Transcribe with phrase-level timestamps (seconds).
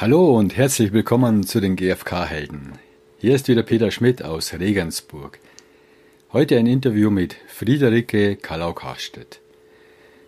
[0.00, 2.74] Hallo und herzlich willkommen zu den GfK-Helden.
[3.18, 5.40] Hier ist wieder Peter Schmidt aus Regensburg.
[6.32, 9.40] Heute ein Interview mit Friederike Kalau-Karstedt.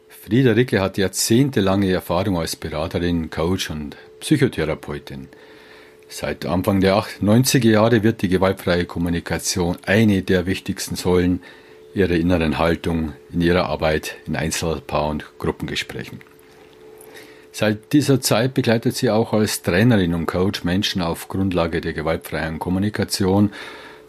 [0.08, 5.28] Friederike hat jahrzehntelange Erfahrung als Beraterin, Coach und Psychotherapeutin.
[6.08, 11.44] Seit Anfang der 90er Jahre wird die gewaltfreie Kommunikation eine der wichtigsten Säulen
[11.94, 16.18] ihrer inneren Haltung in ihrer Arbeit in Einzel-, Paar- und Gruppengesprächen.
[17.52, 22.58] Seit dieser Zeit begleitet sie auch als Trainerin und Coach Menschen auf Grundlage der gewaltfreien
[22.58, 23.52] Kommunikation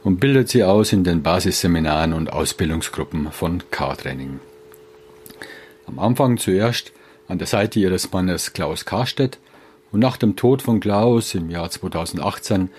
[0.04, 4.40] und bildet sie aus in den Basisseminaren und Ausbildungsgruppen von K-Training.
[5.88, 6.92] Am Anfang zuerst
[7.28, 9.40] an der Seite ihres Mannes Klaus Karstedt
[9.92, 12.70] und nach dem Tod von Klaus im Jahr 2018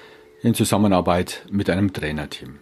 [0.42, 2.58] in Zusammenarbeit mit einem Trainerteam.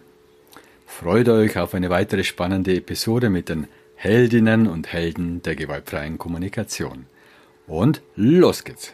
[0.85, 7.05] Freut euch auf eine weitere spannende Episode mit den Heldinnen und Helden der gewaltfreien Kommunikation.
[7.67, 8.93] Und los geht's!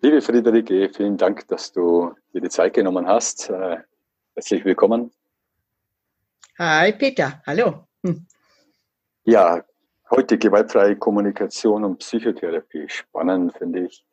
[0.00, 3.48] Liebe Friederike, vielen Dank, dass du dir die Zeit genommen hast.
[3.48, 3.78] Äh,
[4.34, 5.10] herzlich willkommen.
[6.58, 7.88] Hi Peter, hallo.
[8.02, 8.26] Hm.
[9.24, 9.64] Ja,
[10.16, 12.88] Heute gewaltfreie Kommunikation und Psychotherapie.
[12.88, 14.04] Spannend, finde ich.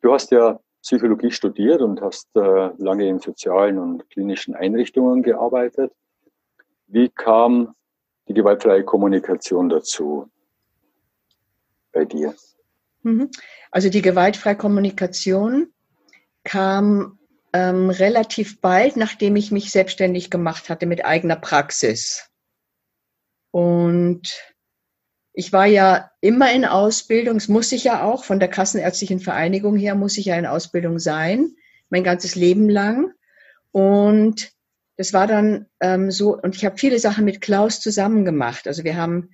[0.00, 5.92] Du hast ja Psychologie studiert und hast äh, lange in sozialen und klinischen Einrichtungen gearbeitet.
[6.86, 7.74] Wie kam
[8.26, 10.30] die gewaltfreie Kommunikation dazu
[11.92, 12.34] bei dir?
[13.02, 13.30] Mhm.
[13.70, 15.74] Also die gewaltfreie Kommunikation
[16.42, 17.18] kam
[17.52, 22.30] ähm, relativ bald, nachdem ich mich selbstständig gemacht hatte mit eigener Praxis.
[23.50, 24.49] Und
[25.32, 29.76] ich war ja immer in Ausbildung, das muss ich ja auch, von der Kassenärztlichen Vereinigung
[29.76, 31.50] her muss ich ja in Ausbildung sein,
[31.88, 33.12] mein ganzes Leben lang.
[33.72, 34.52] Und
[34.96, 38.66] das war dann ähm, so, und ich habe viele Sachen mit Klaus zusammen gemacht.
[38.66, 39.30] Also wir haben,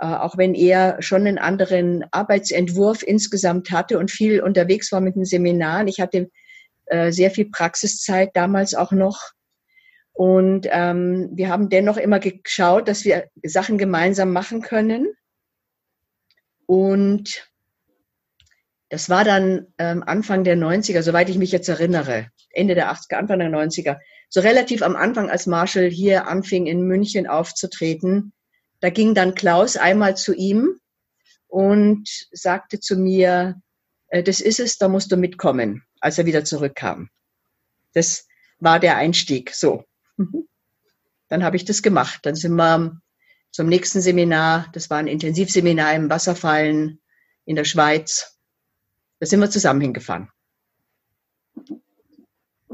[0.00, 5.16] äh, auch wenn er schon einen anderen Arbeitsentwurf insgesamt hatte und viel unterwegs war mit
[5.16, 6.30] den Seminaren, ich hatte
[6.86, 9.32] äh, sehr viel Praxiszeit damals auch noch.
[10.12, 15.12] Und ähm, wir haben dennoch immer geschaut, dass wir Sachen gemeinsam machen können.
[16.66, 17.48] Und
[18.88, 23.16] das war dann ähm, Anfang der 90er, soweit ich mich jetzt erinnere, Ende der 80er,
[23.16, 28.32] Anfang der 90er, so relativ am Anfang, als Marshall hier anfing, in München aufzutreten.
[28.80, 30.78] Da ging dann Klaus einmal zu ihm
[31.48, 33.60] und sagte zu mir,
[34.08, 37.08] äh, das ist es, da musst du mitkommen, als er wieder zurückkam.
[37.94, 38.26] Das
[38.58, 39.84] war der Einstieg, so.
[41.28, 42.20] Dann habe ich das gemacht.
[42.22, 43.00] Dann sind wir
[43.56, 44.66] zum nächsten Seminar.
[44.74, 47.00] Das war ein Intensivseminar im Wasserfallen
[47.46, 48.38] in der Schweiz.
[49.18, 50.28] Da sind wir zusammen hingefahren.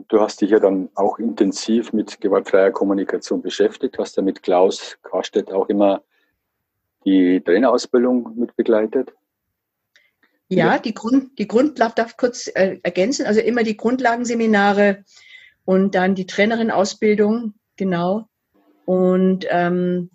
[0.09, 4.98] Du hast dich ja dann auch intensiv mit gewaltfreier Kommunikation beschäftigt, hast ja mit Klaus
[5.03, 6.03] Karstedt auch immer
[7.04, 9.12] die Trainerausbildung mit begleitet.
[10.49, 15.04] Ja, die, Grund, die Grundlage darf kurz äh, ergänzen, also immer die Grundlagenseminare
[15.64, 18.26] und dann die Trainerin-Ausbildung, genau.
[18.84, 20.10] Und ähm,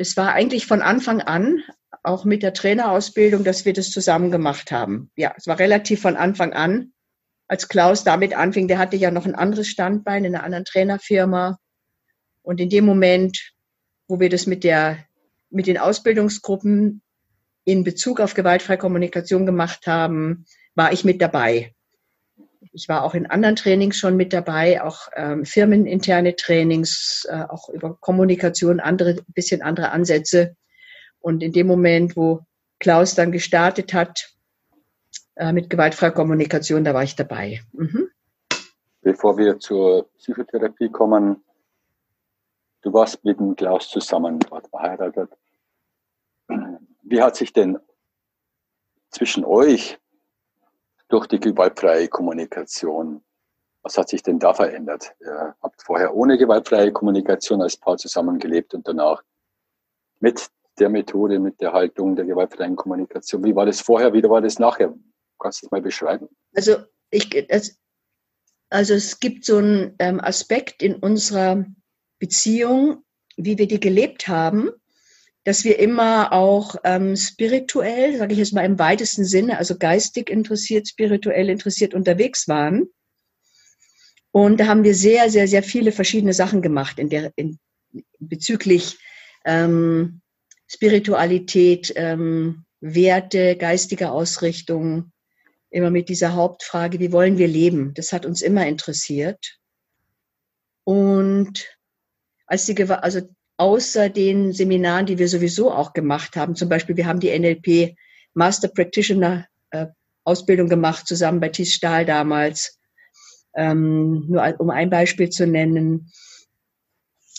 [0.00, 1.62] das war eigentlich von Anfang an,
[2.02, 5.10] auch mit der Trainerausbildung, dass wir das zusammen gemacht haben.
[5.14, 6.94] Ja, es war relativ von Anfang an,
[7.48, 11.58] als Klaus damit anfing, der hatte ja noch ein anderes Standbein in einer anderen Trainerfirma.
[12.40, 13.52] Und in dem Moment,
[14.08, 15.04] wo wir das mit der,
[15.50, 17.02] mit den Ausbildungsgruppen
[17.64, 21.74] in Bezug auf gewaltfreie Kommunikation gemacht haben, war ich mit dabei.
[22.72, 27.68] Ich war auch in anderen Trainings schon mit dabei, auch ähm, firmeninterne Trainings, äh, auch
[27.70, 30.56] über Kommunikation, andere, bisschen andere Ansätze.
[31.20, 32.40] Und in dem Moment, wo
[32.78, 34.34] Klaus dann gestartet hat
[35.36, 37.60] äh, mit gewaltfreier Kommunikation, da war ich dabei.
[37.72, 38.08] Mhm.
[39.02, 41.42] Bevor wir zur Psychotherapie kommen,
[42.82, 45.30] du warst mit dem Klaus zusammen, dort verheiratet.
[47.02, 47.78] Wie hat sich denn
[49.10, 49.99] zwischen euch
[51.10, 53.22] durch die gewaltfreie Kommunikation.
[53.82, 55.12] Was hat sich denn da verändert?
[55.20, 59.22] Ihr habt vorher ohne gewaltfreie Kommunikation als Paar zusammengelebt und danach
[60.20, 60.48] mit
[60.78, 63.44] der Methode, mit der Haltung der gewaltfreien Kommunikation.
[63.44, 64.94] Wie war das vorher, wie war das nachher?
[65.38, 66.28] Kannst du das mal beschreiben?
[66.54, 66.76] Also,
[67.10, 67.78] ich, es,
[68.68, 71.64] also es gibt so einen ähm, Aspekt in unserer
[72.18, 73.04] Beziehung,
[73.36, 74.70] wie wir die gelebt haben,
[75.44, 80.28] dass wir immer auch ähm, spirituell, sage ich jetzt mal im weitesten Sinne, also geistig
[80.28, 82.88] interessiert, spirituell interessiert unterwegs waren.
[84.32, 87.58] Und da haben wir sehr, sehr, sehr viele verschiedene Sachen gemacht in der, in,
[88.18, 88.98] bezüglich
[89.44, 90.20] ähm,
[90.68, 95.12] Spiritualität, ähm, Werte, geistige Ausrichtung,
[95.70, 97.94] immer mit dieser Hauptfrage, wie wollen wir leben?
[97.94, 99.58] Das hat uns immer interessiert.
[100.84, 101.66] Und
[102.46, 103.20] als die, also
[103.60, 107.94] außer den Seminaren, die wir sowieso auch gemacht haben, zum Beispiel wir haben die NLP
[108.32, 109.88] Master Practitioner äh,
[110.24, 112.78] Ausbildung gemacht, zusammen bei Thies Stahl damals,
[113.54, 116.10] ähm, nur um ein Beispiel zu nennen,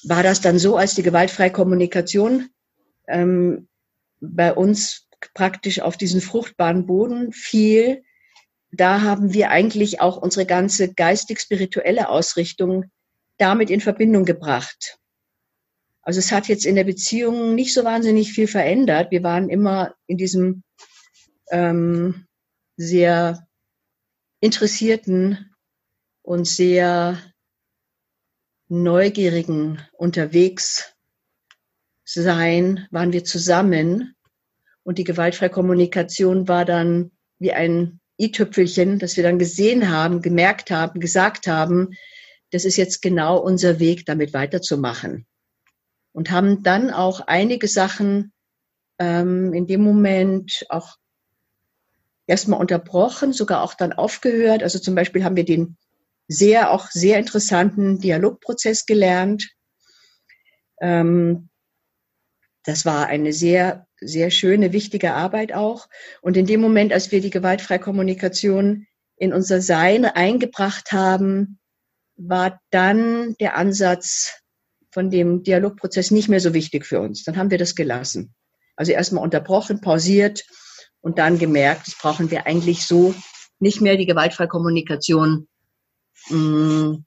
[0.04, 2.50] war das dann so, als die gewaltfreie Kommunikation
[3.08, 3.68] ähm,
[4.20, 8.04] bei uns praktisch auf diesen fruchtbaren Boden fiel,
[8.72, 12.92] da haben wir eigentlich auch unsere ganze geistig-spirituelle Ausrichtung
[13.40, 15.01] damit in Verbindung gebracht.
[16.04, 19.12] Also es hat jetzt in der Beziehung nicht so wahnsinnig viel verändert.
[19.12, 20.64] Wir waren immer in diesem
[21.52, 22.26] ähm,
[22.78, 23.48] sehr
[24.40, 25.54] interessierten
[26.24, 27.22] und sehr
[28.68, 30.94] neugierigen unterwegs
[32.04, 34.16] sein, waren wir zusammen.
[34.84, 40.72] Und die gewaltfreie Kommunikation war dann wie ein i-Tüpfelchen, das wir dann gesehen haben, gemerkt
[40.72, 41.90] haben, gesagt haben,
[42.52, 45.26] das ist jetzt genau unser Weg, damit weiterzumachen.
[46.14, 48.34] Und haben dann auch einige Sachen
[49.00, 50.98] ähm, in dem Moment auch
[52.28, 54.64] erstmal unterbrochen, sogar auch dann aufgehört.
[54.64, 55.78] Also zum Beispiel haben wir den
[56.28, 59.50] sehr, auch sehr interessanten Dialogprozess gelernt.
[60.80, 61.50] Ähm,
[62.64, 65.88] das war eine sehr, sehr schöne, wichtige Arbeit auch.
[66.22, 68.88] Und in dem Moment, als wir die gewaltfreie Kommunikation
[69.18, 71.60] in unser Sein eingebracht haben,
[72.16, 74.41] war dann der Ansatz
[74.92, 77.24] von dem Dialogprozess nicht mehr so wichtig für uns.
[77.24, 78.34] Dann haben wir das gelassen.
[78.76, 80.44] Also erstmal unterbrochen, pausiert
[81.02, 83.14] und dann gemerkt, das brauchen wir eigentlich so
[83.60, 83.98] nicht mehr.
[83.98, 85.48] Die gewaltfreie Kommunikation
[86.30, 87.06] mh, mm,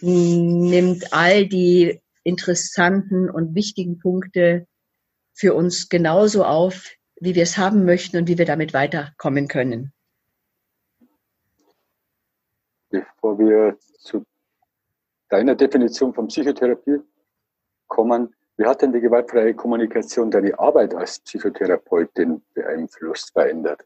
[0.00, 4.66] nimmt all die interessanten und wichtigen Punkte
[5.32, 6.90] für uns genauso auf,
[7.20, 9.92] wie wir es haben möchten und wie wir damit weiterkommen können.
[12.90, 14.24] Bevor wir zu
[15.28, 17.00] deiner Definition von Psychotherapie
[17.86, 23.84] kommen, wie hat denn die gewaltfreie Kommunikation deine Arbeit als Psychotherapeutin beeinflusst, verändert?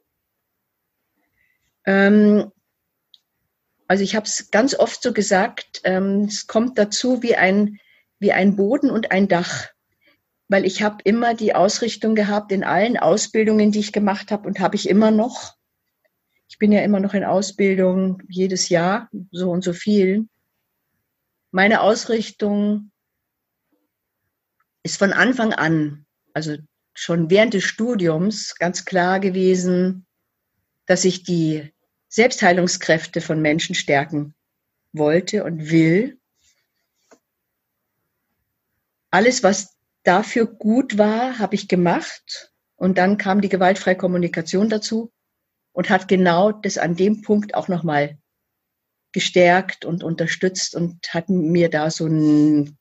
[1.84, 2.52] Ähm,
[3.88, 7.80] also ich habe es ganz oft so gesagt, ähm, es kommt dazu wie ein,
[8.20, 9.68] wie ein Boden und ein Dach.
[10.48, 14.60] Weil ich habe immer die Ausrichtung gehabt in allen Ausbildungen, die ich gemacht habe und
[14.60, 15.56] habe ich immer noch.
[16.48, 20.28] Ich bin ja immer noch in Ausbildung jedes Jahr, so und so viel.
[21.52, 22.92] Meine Ausrichtung
[24.82, 26.56] ist von Anfang an, also
[26.94, 30.06] schon während des Studiums, ganz klar gewesen,
[30.86, 31.72] dass ich die
[32.08, 34.34] Selbstheilungskräfte von Menschen stärken
[34.92, 36.18] wollte und will.
[39.10, 42.52] Alles, was dafür gut war, habe ich gemacht.
[42.76, 45.12] Und dann kam die gewaltfreie Kommunikation dazu
[45.72, 48.18] und hat genau das an dem Punkt auch nochmal
[49.12, 52.78] gestärkt und unterstützt und hat mir da so, ein,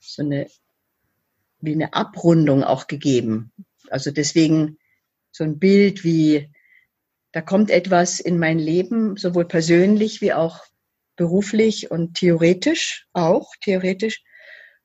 [0.00, 0.46] so eine
[1.64, 3.52] wie eine Abrundung auch gegeben.
[3.90, 4.78] Also deswegen
[5.32, 6.50] so ein Bild wie,
[7.32, 10.60] da kommt etwas in mein Leben, sowohl persönlich wie auch
[11.16, 14.22] beruflich und theoretisch auch, theoretisch.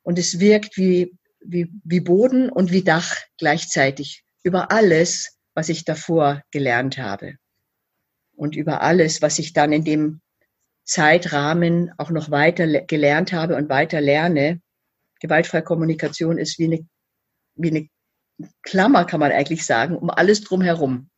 [0.01, 5.85] Und es wirkt wie, wie, wie Boden und wie Dach gleichzeitig über alles, was ich
[5.85, 7.35] davor gelernt habe.
[8.39, 10.21] Und über alles, was ich dann in dem
[10.85, 14.61] Zeitrahmen auch noch weiter gelernt habe und weiter lerne,
[15.19, 16.87] gewaltfreie Kommunikation ist wie eine,
[17.55, 17.89] wie eine
[18.61, 21.09] Klammer, kann man eigentlich sagen, um alles drumherum.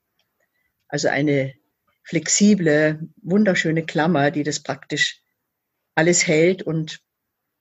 [0.87, 1.53] Also eine
[2.01, 5.21] flexible, wunderschöne Klammer, die das praktisch
[5.93, 7.01] alles hält und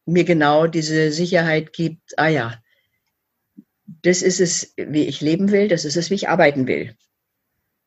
[0.06, 2.62] mir genau diese Sicherheit gibt, ah ja,
[3.84, 6.96] das ist es, wie ich leben will, das ist es, wie ich arbeiten will.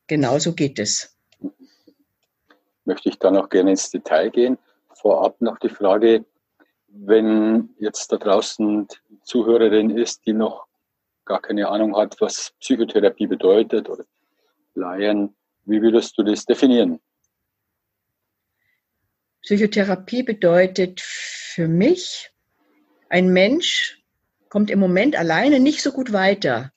[0.06, 1.13] Genauso geht es.
[2.84, 4.58] Möchte ich da noch gerne ins Detail gehen.
[4.94, 6.24] Vorab noch die Frage,
[6.88, 8.86] wenn jetzt da draußen
[9.22, 10.66] Zuhörerin ist, die noch
[11.24, 14.04] gar keine Ahnung hat, was Psychotherapie bedeutet oder
[14.74, 17.00] Laien, wie würdest du das definieren?
[19.42, 22.30] Psychotherapie bedeutet für mich,
[23.08, 24.02] ein Mensch
[24.48, 26.72] kommt im Moment alleine nicht so gut weiter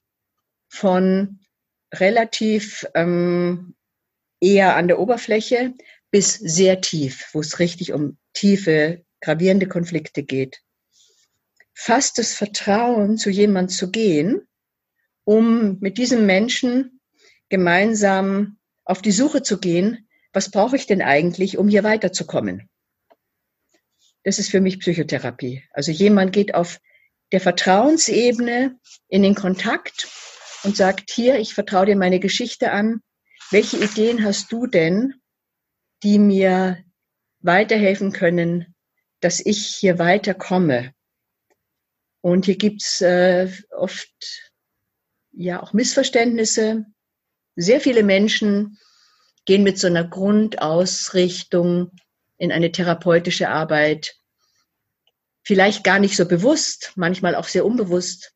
[0.68, 1.40] von
[1.94, 3.76] relativ ähm,
[4.40, 5.74] eher an der Oberfläche
[6.12, 10.62] bis sehr tief, wo es richtig um tiefe gravierende Konflikte geht.
[11.74, 14.48] Fast das Vertrauen, zu jemand zu gehen,
[15.24, 17.02] um mit diesem Menschen
[17.50, 22.70] gemeinsam auf die Suche zu gehen, was brauche ich denn eigentlich, um hier weiterzukommen?
[24.24, 25.64] Das ist für mich Psychotherapie.
[25.72, 26.80] Also jemand geht auf
[27.32, 30.08] der Vertrauensebene in den Kontakt
[30.64, 33.02] und sagt, hier, ich vertraue dir meine Geschichte an.
[33.52, 35.14] Welche Ideen hast du denn,
[36.04, 36.84] die mir
[37.40, 38.76] weiterhelfen können,
[39.20, 40.94] dass ich hier weiterkomme?
[42.22, 44.52] Und hier gibt's äh, oft
[45.32, 46.86] ja auch Missverständnisse.
[47.56, 48.78] Sehr viele Menschen
[49.46, 51.92] gehen mit so einer Grundausrichtung
[52.38, 54.16] in eine therapeutische Arbeit,
[55.44, 58.34] vielleicht gar nicht so bewusst, manchmal auch sehr unbewusst,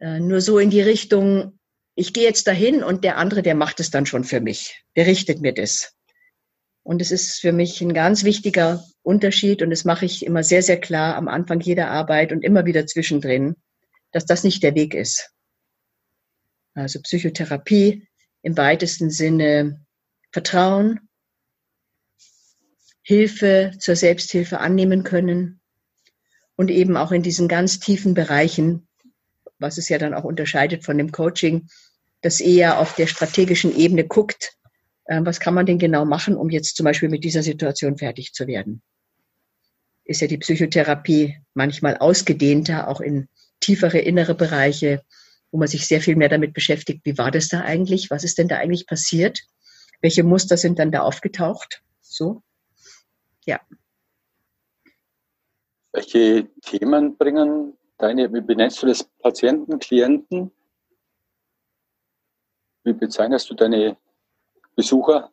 [0.00, 1.58] äh, nur so in die Richtung,
[1.94, 5.06] ich gehe jetzt dahin und der andere, der macht es dann schon für mich, der
[5.06, 5.95] richtet mir das.
[6.86, 10.62] Und es ist für mich ein ganz wichtiger Unterschied und das mache ich immer sehr,
[10.62, 13.56] sehr klar am Anfang jeder Arbeit und immer wieder zwischendrin,
[14.12, 15.32] dass das nicht der Weg ist.
[16.74, 18.06] Also Psychotherapie
[18.42, 19.84] im weitesten Sinne
[20.30, 21.00] Vertrauen,
[23.02, 25.60] Hilfe zur Selbsthilfe annehmen können
[26.54, 28.86] und eben auch in diesen ganz tiefen Bereichen,
[29.58, 31.66] was es ja dann auch unterscheidet von dem Coaching,
[32.20, 34.55] das eher auf der strategischen Ebene guckt,
[35.08, 38.46] was kann man denn genau machen, um jetzt zum Beispiel mit dieser Situation fertig zu
[38.46, 38.82] werden.
[40.04, 43.28] Ist ja die Psychotherapie manchmal ausgedehnter, auch in
[43.60, 45.02] tiefere innere Bereiche,
[45.50, 48.38] wo man sich sehr viel mehr damit beschäftigt, wie war das da eigentlich, was ist
[48.38, 49.40] denn da eigentlich passiert
[50.00, 51.82] welche Muster sind dann da aufgetaucht?
[52.00, 52.42] So,
[53.44, 53.60] ja.
[55.92, 60.52] Welche Themen bringen deine, wie benennst du das, Patienten, Klienten?
[62.84, 63.96] Wie bezeichnest du deine
[64.76, 65.32] Besucher?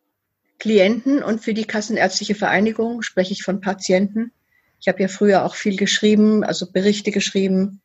[0.58, 4.32] Klienten und für die Kassenärztliche Vereinigung spreche ich von Patienten.
[4.80, 7.82] Ich habe ja früher auch viel geschrieben, also Berichte geschrieben.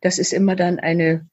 [0.00, 1.28] Das ist immer dann eine,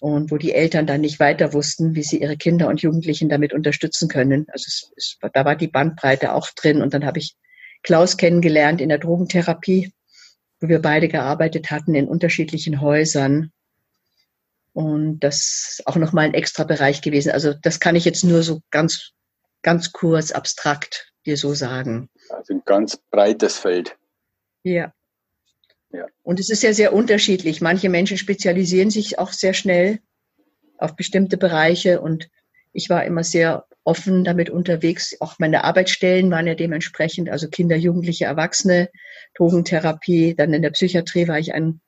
[0.00, 3.52] und wo die Eltern dann nicht weiter wussten, wie sie ihre Kinder und Jugendlichen damit
[3.52, 4.46] unterstützen können.
[4.48, 7.36] Also es, es, da war die Bandbreite auch drin und dann habe ich
[7.82, 9.92] Klaus kennengelernt in der Drogentherapie,
[10.60, 13.52] wo wir beide gearbeitet hatten in unterschiedlichen Häusern.
[14.72, 15.36] Und das
[15.78, 17.30] ist auch nochmal ein extra Bereich gewesen.
[17.30, 19.12] Also das kann ich jetzt nur so ganz,
[19.62, 22.08] ganz kurz, abstrakt dir so sagen.
[22.30, 23.96] Also ein ganz breites Feld.
[24.62, 24.92] Ja.
[25.94, 26.06] Ja.
[26.22, 27.60] Und es ist ja sehr unterschiedlich.
[27.60, 30.00] Manche Menschen spezialisieren sich auch sehr schnell
[30.78, 32.28] auf bestimmte Bereiche und
[32.72, 35.16] ich war immer sehr offen damit unterwegs.
[35.20, 38.90] Auch meine Arbeitsstellen waren ja dementsprechend, also Kinder, Jugendliche, Erwachsene,
[39.36, 40.34] Drogentherapie.
[40.34, 41.80] Dann in der Psychiatrie war ich ein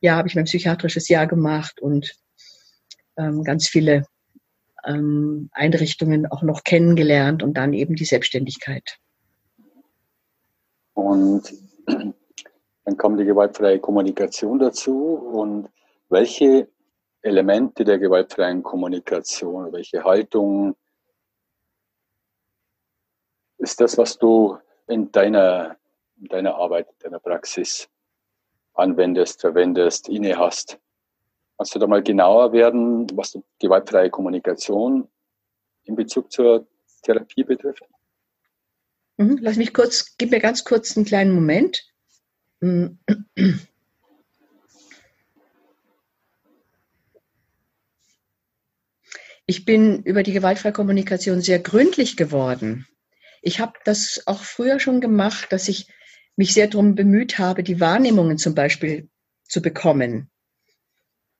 [0.00, 2.14] Jahr, habe ich mein psychiatrisches Jahr gemacht und
[3.16, 4.04] ähm, ganz viele
[4.86, 8.98] ähm, Einrichtungen auch noch kennengelernt und dann eben die Selbstständigkeit.
[10.94, 11.52] Und
[12.88, 15.12] dann kommt die gewaltfreie Kommunikation dazu.
[15.14, 15.68] Und
[16.08, 16.68] welche
[17.20, 20.74] Elemente der gewaltfreien Kommunikation, welche Haltung
[23.58, 25.76] ist das, was du in deiner,
[26.18, 27.90] in deiner Arbeit, in deiner Praxis
[28.72, 30.78] anwendest, verwendest, inne hast?
[31.58, 35.06] Kannst du da mal genauer werden, was die gewaltfreie Kommunikation
[35.84, 36.66] in Bezug zur
[37.02, 37.84] Therapie betrifft?
[39.18, 41.84] Mhm, lass mich kurz, gib mir ganz kurz einen kleinen Moment.
[49.46, 52.86] Ich bin über die gewaltfreie Kommunikation sehr gründlich geworden.
[53.42, 55.88] Ich habe das auch früher schon gemacht, dass ich
[56.36, 59.08] mich sehr darum bemüht habe, die Wahrnehmungen zum Beispiel
[59.44, 60.30] zu bekommen.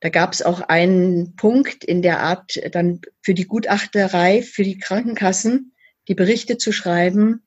[0.00, 4.78] Da gab es auch einen Punkt in der Art, dann für die Gutachterei, für die
[4.78, 5.74] Krankenkassen,
[6.06, 7.44] die Berichte zu schreiben,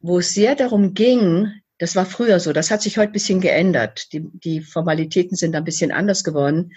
[0.00, 3.40] wo es sehr darum ging, das war früher so, das hat sich heute ein bisschen
[3.40, 4.12] geändert.
[4.12, 6.72] Die, die Formalitäten sind ein bisschen anders geworden.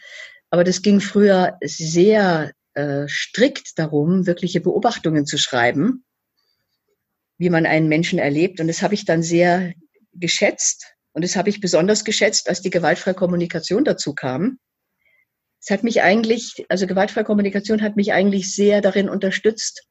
[0.52, 6.06] Aber das ging früher sehr äh, strikt darum, wirkliche Beobachtungen zu schreiben,
[7.38, 8.60] wie man einen Menschen erlebt.
[8.60, 9.74] Und das habe ich dann sehr
[10.14, 10.94] geschätzt.
[11.14, 14.60] Und das habe ich besonders geschätzt, als die gewaltfreie Kommunikation dazu kam.
[15.60, 19.88] Es hat mich eigentlich, also gewaltfreie Kommunikation hat mich eigentlich sehr darin unterstützt,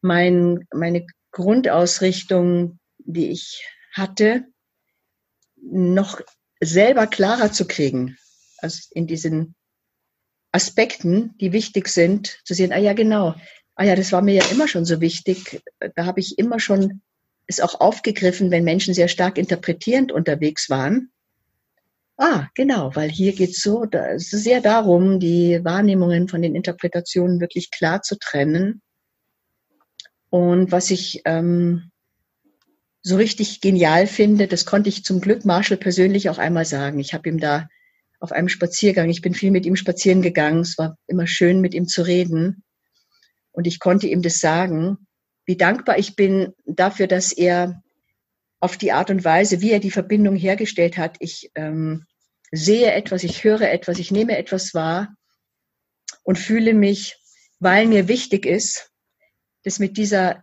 [0.00, 3.64] mein, meine Grundausrichtung, die ich
[3.96, 4.46] hatte,
[5.56, 6.20] noch
[6.60, 8.16] selber klarer zu kriegen.
[8.58, 9.54] Also in diesen
[10.52, 13.34] Aspekten, die wichtig sind, zu sehen, ah ja, genau,
[13.74, 15.60] ah ja, das war mir ja immer schon so wichtig.
[15.94, 17.02] Da habe ich immer schon
[17.46, 21.10] es auch aufgegriffen, wenn Menschen sehr stark interpretierend unterwegs waren.
[22.16, 27.40] Ah, genau, weil hier geht es so da, sehr darum, die Wahrnehmungen von den Interpretationen
[27.40, 28.80] wirklich klar zu trennen.
[30.30, 31.90] Und was ich ähm,
[33.06, 36.98] so richtig genial finde, das konnte ich zum Glück Marshall persönlich auch einmal sagen.
[36.98, 37.68] Ich habe ihm da
[38.18, 41.72] auf einem Spaziergang, ich bin viel mit ihm spazieren gegangen, es war immer schön mit
[41.72, 42.64] ihm zu reden.
[43.52, 45.06] Und ich konnte ihm das sagen,
[45.44, 47.80] wie dankbar ich bin dafür, dass er
[48.58, 52.06] auf die Art und Weise, wie er die Verbindung hergestellt hat, ich ähm,
[52.50, 55.14] sehe etwas, ich höre etwas, ich nehme etwas wahr
[56.24, 57.16] und fühle mich,
[57.60, 58.90] weil mir wichtig ist,
[59.62, 60.42] das mit dieser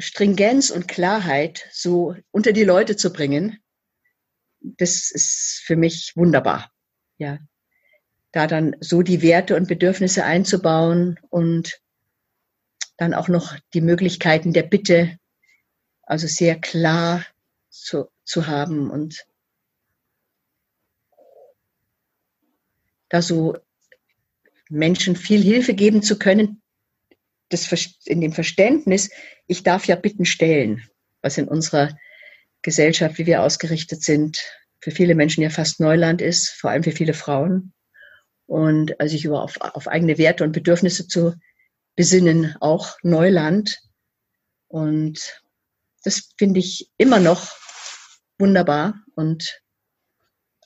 [0.00, 3.58] Stringenz und Klarheit so unter die Leute zu bringen,
[4.60, 6.70] das ist für mich wunderbar.
[7.18, 7.38] Ja,
[8.32, 11.80] da dann so die Werte und Bedürfnisse einzubauen und
[12.96, 15.18] dann auch noch die Möglichkeiten der Bitte,
[16.02, 17.24] also sehr klar
[17.68, 19.26] zu, zu haben und
[23.08, 23.56] da so
[24.68, 26.59] Menschen viel Hilfe geben zu können,
[27.50, 27.70] das
[28.04, 29.10] in dem Verständnis,
[29.46, 30.82] ich darf ja Bitten stellen,
[31.20, 31.96] was in unserer
[32.62, 34.40] Gesellschaft, wie wir ausgerichtet sind,
[34.80, 37.72] für viele Menschen ja fast Neuland ist, vor allem für viele Frauen.
[38.46, 41.34] Und also sich über auf, auf eigene Werte und Bedürfnisse zu
[41.96, 43.78] besinnen, auch Neuland.
[44.68, 45.40] Und
[46.02, 47.48] das finde ich immer noch
[48.38, 48.94] wunderbar.
[49.14, 49.60] Und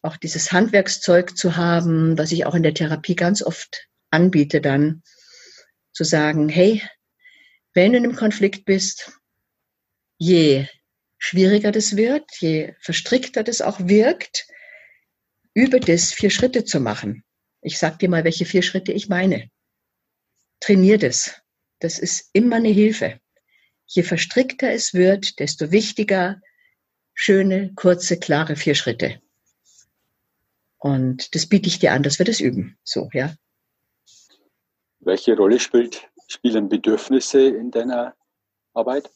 [0.02, 5.02] auch dieses Handwerkszeug zu haben, was ich auch in der Therapie ganz oft anbiete, dann
[5.94, 6.82] zu sagen, hey,
[7.72, 9.12] wenn du in einem Konflikt bist,
[10.18, 10.66] je
[11.18, 14.46] schwieriger das wird, je verstrickter das auch wirkt,
[15.54, 17.24] übe das, vier Schritte zu machen.
[17.62, 19.48] Ich sag dir mal, welche vier Schritte ich meine.
[20.60, 21.40] Trainier das.
[21.78, 23.20] Das ist immer eine Hilfe.
[23.86, 26.40] Je verstrickter es wird, desto wichtiger
[27.14, 29.20] schöne, kurze, klare vier Schritte.
[30.78, 32.76] Und das biete ich dir an, dass wir das üben.
[32.82, 33.34] So, ja.
[35.04, 38.14] Welche Rolle spielt, spielen Bedürfnisse in deiner
[38.72, 39.10] Arbeit?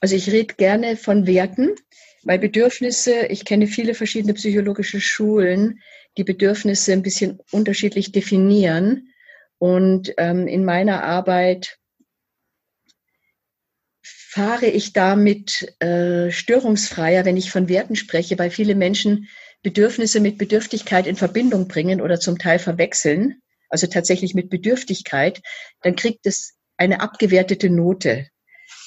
[0.00, 1.74] Also ich rede gerne von Werten,
[2.24, 5.80] weil Bedürfnisse, ich kenne viele verschiedene psychologische Schulen,
[6.16, 9.12] die Bedürfnisse ein bisschen unterschiedlich definieren.
[9.58, 11.78] Und ähm, in meiner Arbeit
[14.02, 19.28] fahre ich damit äh, störungsfreier, wenn ich von Werten spreche, weil viele Menschen
[19.62, 25.42] Bedürfnisse mit Bedürftigkeit in Verbindung bringen oder zum Teil verwechseln, also tatsächlich mit Bedürftigkeit,
[25.82, 28.28] dann kriegt es eine abgewertete Note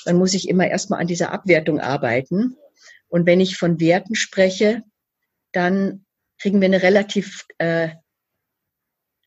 [0.06, 2.58] dann muss ich immer erstmal an dieser Abwertung arbeiten.
[3.08, 4.84] Und wenn ich von Werten spreche,
[5.52, 6.06] dann
[6.40, 7.90] kriegen wir eine relativ äh,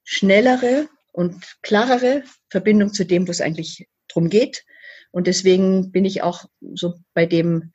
[0.04, 4.64] schnellere und klarere Verbindung zu dem, wo es eigentlich drum geht.
[5.12, 7.72] Und deswegen bin ich auch so bei dem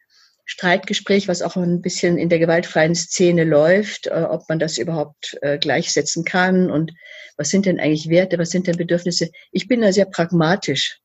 [0.49, 5.37] Streitgespräch, was auch ein bisschen in der gewaltfreien Szene läuft, äh, ob man das überhaupt
[5.41, 6.93] äh, gleichsetzen kann und
[7.37, 9.29] was sind denn eigentlich Werte, was sind denn Bedürfnisse.
[9.51, 10.99] Ich bin da sehr pragmatisch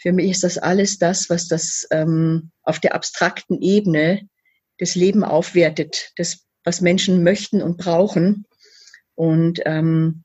[0.00, 4.28] für mich ist das alles das, was das ähm, auf der abstrakten Ebene
[4.78, 8.46] das Leben aufwertet, das, was Menschen möchten und brauchen.
[9.14, 10.24] Und ähm,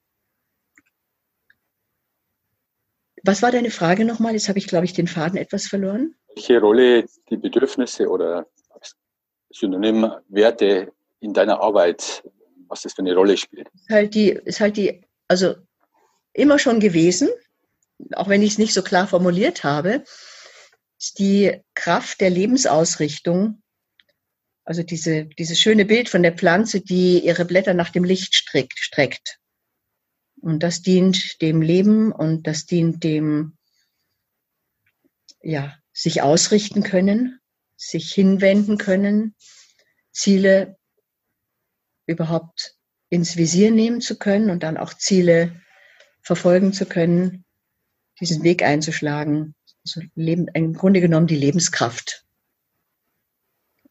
[3.22, 4.32] was war deine Frage nochmal?
[4.32, 6.16] Jetzt habe ich, glaube ich, den Faden etwas verloren.
[6.36, 8.46] Welche Rolle die Bedürfnisse oder
[9.50, 12.24] Synonym Werte in deiner Arbeit,
[12.68, 13.70] was das für eine Rolle spielt?
[13.74, 15.56] Ist halt die, ist halt die, also
[16.34, 17.30] immer schon gewesen
[18.14, 20.04] auch wenn ich es nicht so klar formuliert habe,
[21.00, 23.62] ist die Kraft der Lebensausrichtung,
[24.64, 28.80] also diese, dieses schöne Bild von der Pflanze, die ihre Blätter nach dem Licht streckt.
[28.80, 29.40] streckt.
[30.42, 33.58] Und das dient dem Leben und das dient dem,
[35.42, 37.40] ja, sich ausrichten können,
[37.78, 39.34] sich hinwenden können,
[40.12, 40.78] Ziele
[42.06, 42.76] überhaupt
[43.10, 45.62] ins Visier nehmen zu können und dann auch Ziele
[46.22, 47.46] verfolgen zu können,
[48.20, 49.56] diesen Weg einzuschlagen.
[49.86, 52.26] Also im Grunde genommen die Lebenskraft.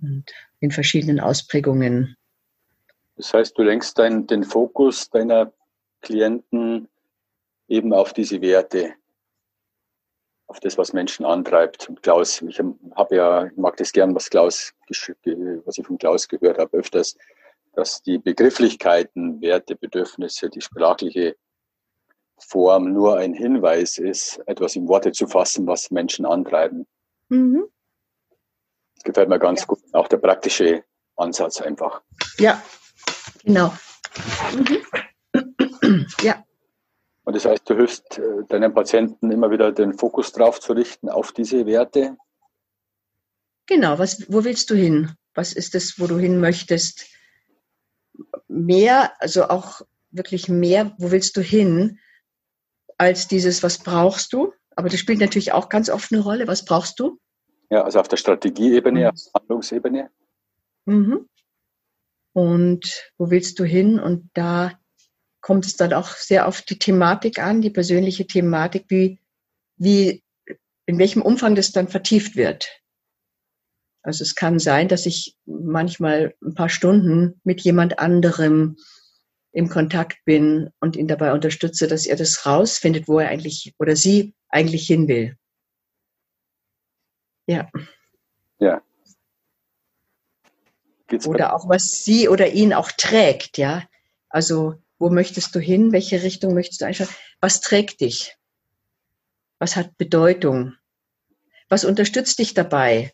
[0.01, 2.17] Und in verschiedenen Ausprägungen.
[3.17, 5.53] Das heißt, du lenkst dein, den Fokus deiner
[6.03, 6.89] Klienten
[7.67, 8.95] eben auf diese Werte,
[10.47, 11.89] auf das, was Menschen antreibt.
[11.89, 16.59] Und Klaus, ich habe ja, mag das gern, was Klaus, was ich von Klaus gehört
[16.59, 17.17] habe, öfters,
[17.75, 21.37] dass die Begrifflichkeiten, Werte, Bedürfnisse, die sprachliche
[22.39, 26.87] Form nur ein Hinweis ist, etwas in Worte zu fassen, was Menschen antreiben.
[27.29, 27.65] Mhm.
[28.95, 29.67] Das gefällt mir ganz ja.
[29.67, 29.81] gut.
[29.93, 30.85] Auch der praktische
[31.17, 32.03] Ansatz einfach.
[32.39, 32.63] Ja,
[33.43, 33.73] genau.
[34.53, 36.07] Mhm.
[36.23, 36.45] ja.
[37.25, 41.09] Und das heißt, du hilfst äh, deinen Patienten immer wieder den Fokus drauf zu richten,
[41.09, 42.17] auf diese Werte?
[43.67, 45.13] Genau, was, wo willst du hin?
[45.35, 47.07] Was ist das, wo du hin möchtest?
[48.47, 51.99] Mehr, also auch wirklich mehr, wo willst du hin,
[52.99, 54.53] als dieses, was brauchst du?
[54.77, 56.47] Aber das spielt natürlich auch ganz oft eine Rolle.
[56.47, 57.19] Was brauchst du?
[57.71, 59.07] Ja, also auf der Strategieebene, mhm.
[59.07, 60.11] auf der Handlungsebene.
[60.85, 61.29] Mhm.
[62.33, 63.99] Und wo willst du hin?
[63.99, 64.73] Und da
[65.45, 69.21] kommt es dann auch sehr auf die Thematik an, die persönliche Thematik, wie,
[69.77, 70.25] wie,
[70.87, 72.81] in welchem Umfang das dann vertieft wird.
[74.03, 78.79] Also es kann sein, dass ich manchmal ein paar Stunden mit jemand anderem
[79.53, 83.97] im Kontakt bin und ihn dabei unterstütze, dass er das rausfindet, wo er eigentlich oder
[83.97, 85.37] sie eigentlich hin will.
[87.47, 87.71] Ja.
[88.61, 88.81] Ja.
[91.07, 93.87] Geht's oder auch was sie oder ihn auch trägt, ja.
[94.31, 95.93] Also, wo möchtest du hin?
[95.93, 97.13] Welche Richtung möchtest du einschlagen?
[97.39, 98.39] Was trägt dich?
[99.59, 100.77] Was hat Bedeutung?
[101.69, 103.13] Was unterstützt dich dabei,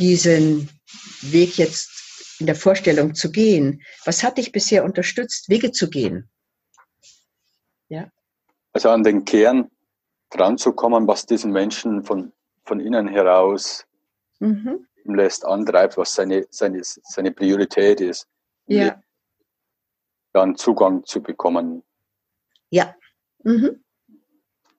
[0.00, 0.68] diesen
[1.20, 3.84] Weg jetzt in der Vorstellung zu gehen?
[4.04, 6.28] Was hat dich bisher unterstützt, Wege zu gehen?
[7.88, 8.10] Ja.
[8.72, 9.70] Also an den Kern
[10.30, 12.32] dran zu kommen, was diesen Menschen von,
[12.64, 13.86] von innen heraus
[14.40, 14.88] mhm.
[15.04, 18.26] lässt, antreibt, was seine, seine, seine Priorität ist.
[18.66, 19.00] Ja.
[20.32, 21.82] Dann Zugang zu bekommen.
[22.70, 22.94] Ja.
[23.44, 23.82] Mhm.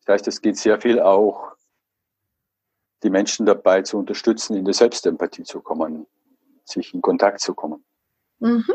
[0.06, 1.54] Das heißt, es geht sehr viel auch,
[3.04, 6.08] die Menschen dabei zu unterstützen, in die Selbstempathie zu kommen,
[6.64, 7.84] sich in Kontakt zu kommen.
[8.40, 8.66] Mhm.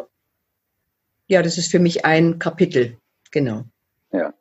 [1.26, 2.98] Ja, das ist für mich ein Kapitel,
[3.30, 3.64] genau.
[4.12, 4.32] Ja.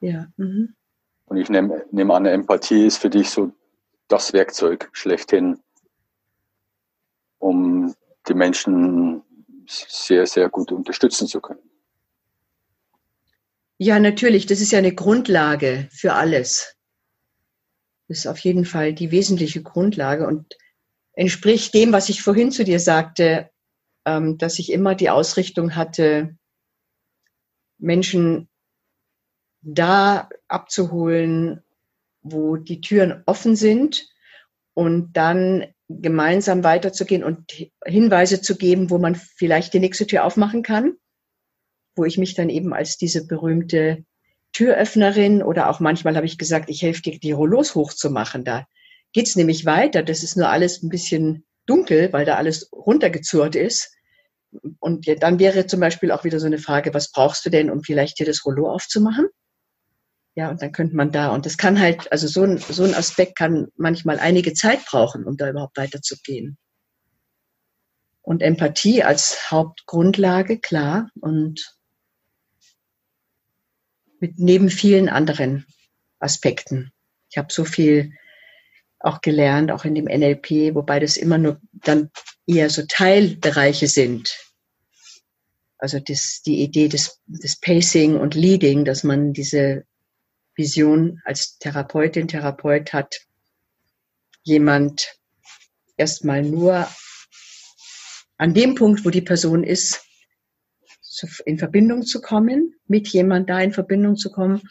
[0.00, 0.26] Ja.
[0.36, 0.74] Mhm.
[1.26, 3.52] Und ich nehme, nehme an, Empathie ist für dich so
[4.08, 5.60] das Werkzeug schlechthin,
[7.38, 7.94] um
[8.28, 9.22] die Menschen
[9.66, 11.65] sehr, sehr gut unterstützen zu können.
[13.78, 14.46] Ja, natürlich.
[14.46, 16.76] Das ist ja eine Grundlage für alles.
[18.08, 20.56] Das ist auf jeden Fall die wesentliche Grundlage und
[21.12, 23.50] entspricht dem, was ich vorhin zu dir sagte,
[24.06, 26.36] ähm, dass ich immer die Ausrichtung hatte,
[27.78, 28.48] Menschen
[29.60, 31.62] da abzuholen,
[32.22, 34.08] wo die Türen offen sind
[34.74, 37.52] und dann gemeinsam weiterzugehen und
[37.84, 40.96] Hinweise zu geben, wo man vielleicht die nächste Tür aufmachen kann,
[41.96, 44.04] wo ich mich dann eben als diese berühmte
[44.52, 48.44] Türöffnerin oder auch manchmal habe ich gesagt, ich helfe dir, die Rollos hochzumachen.
[48.44, 48.66] Da
[49.12, 50.02] geht's nämlich weiter.
[50.02, 53.92] Das ist nur alles ein bisschen dunkel, weil da alles runtergezurrt ist.
[54.78, 57.82] Und dann wäre zum Beispiel auch wieder so eine Frage, was brauchst du denn, um
[57.82, 59.28] vielleicht dir das Rollo aufzumachen?
[60.34, 62.94] Ja, und dann könnte man da, und das kann halt, also so ein, so ein
[62.94, 66.58] Aspekt kann manchmal einige Zeit brauchen, um da überhaupt weiterzugehen.
[68.20, 71.76] Und Empathie als Hauptgrundlage, klar, und
[74.26, 75.66] mit neben vielen anderen
[76.18, 76.92] Aspekten.
[77.30, 78.12] Ich habe so viel
[78.98, 82.10] auch gelernt, auch in dem NLP, wobei das immer nur dann
[82.46, 84.36] eher so Teilbereiche sind.
[85.78, 89.84] Also das, die Idee des, des Pacing und Leading, dass man diese
[90.56, 93.20] Vision als Therapeutin, Therapeut hat
[94.42, 95.18] jemand
[95.96, 96.88] erstmal nur
[98.38, 100.05] an dem Punkt, wo die Person ist,
[101.44, 104.62] in Verbindung zu kommen, mit jemand da in Verbindung zu kommen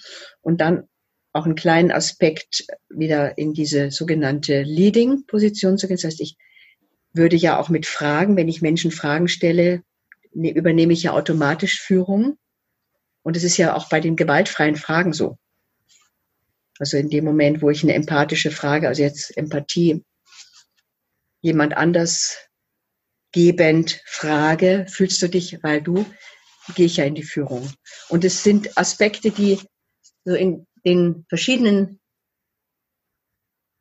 [0.42, 0.88] und dann
[1.34, 5.98] auch einen kleinen Aspekt wieder in diese sogenannte Leading-Position zu gehen.
[5.98, 6.38] Das heißt, ich
[7.14, 9.84] würde ja auch mit Fragen, wenn ich Menschen Fragen stelle,
[10.34, 12.38] ne, übernehme ich ja automatisch Führung.
[13.24, 15.38] Und es ist ja auch bei den gewaltfreien Fragen so.
[16.80, 20.04] Also in dem Moment, wo ich eine empathische Frage, also jetzt Empathie,
[21.42, 22.38] jemand anders
[23.32, 26.06] gebend frage, fühlst du dich, weil du
[26.74, 27.70] gehe ich ja in die Führung.
[28.10, 29.60] Und es sind Aspekte, die
[30.24, 32.00] so in den verschiedenen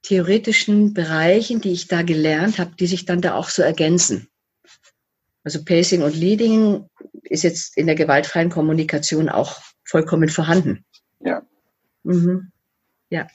[0.03, 4.29] theoretischen Bereichen, die ich da gelernt habe, die sich dann da auch so ergänzen.
[5.45, 6.89] Also Pacing und Leading
[7.23, 10.85] ist jetzt in der gewaltfreien Kommunikation auch vollkommen vorhanden.
[11.21, 11.43] Ja.
[12.03, 12.51] Mhm.
[13.11, 13.27] Ja.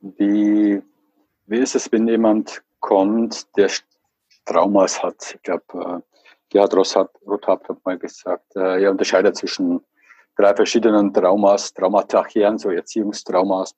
[0.00, 0.82] Wie,
[1.46, 3.70] wie ist es, wenn jemand kommt, der
[4.44, 5.34] Traumas hat?
[5.34, 6.13] Ich glaube, äh,
[6.54, 9.80] Gerhard Rothab hat mal gesagt, äh, er unterscheidet zwischen
[10.36, 13.74] drei verschiedenen Traumas, Traumatachieren, so Erziehungstraumas,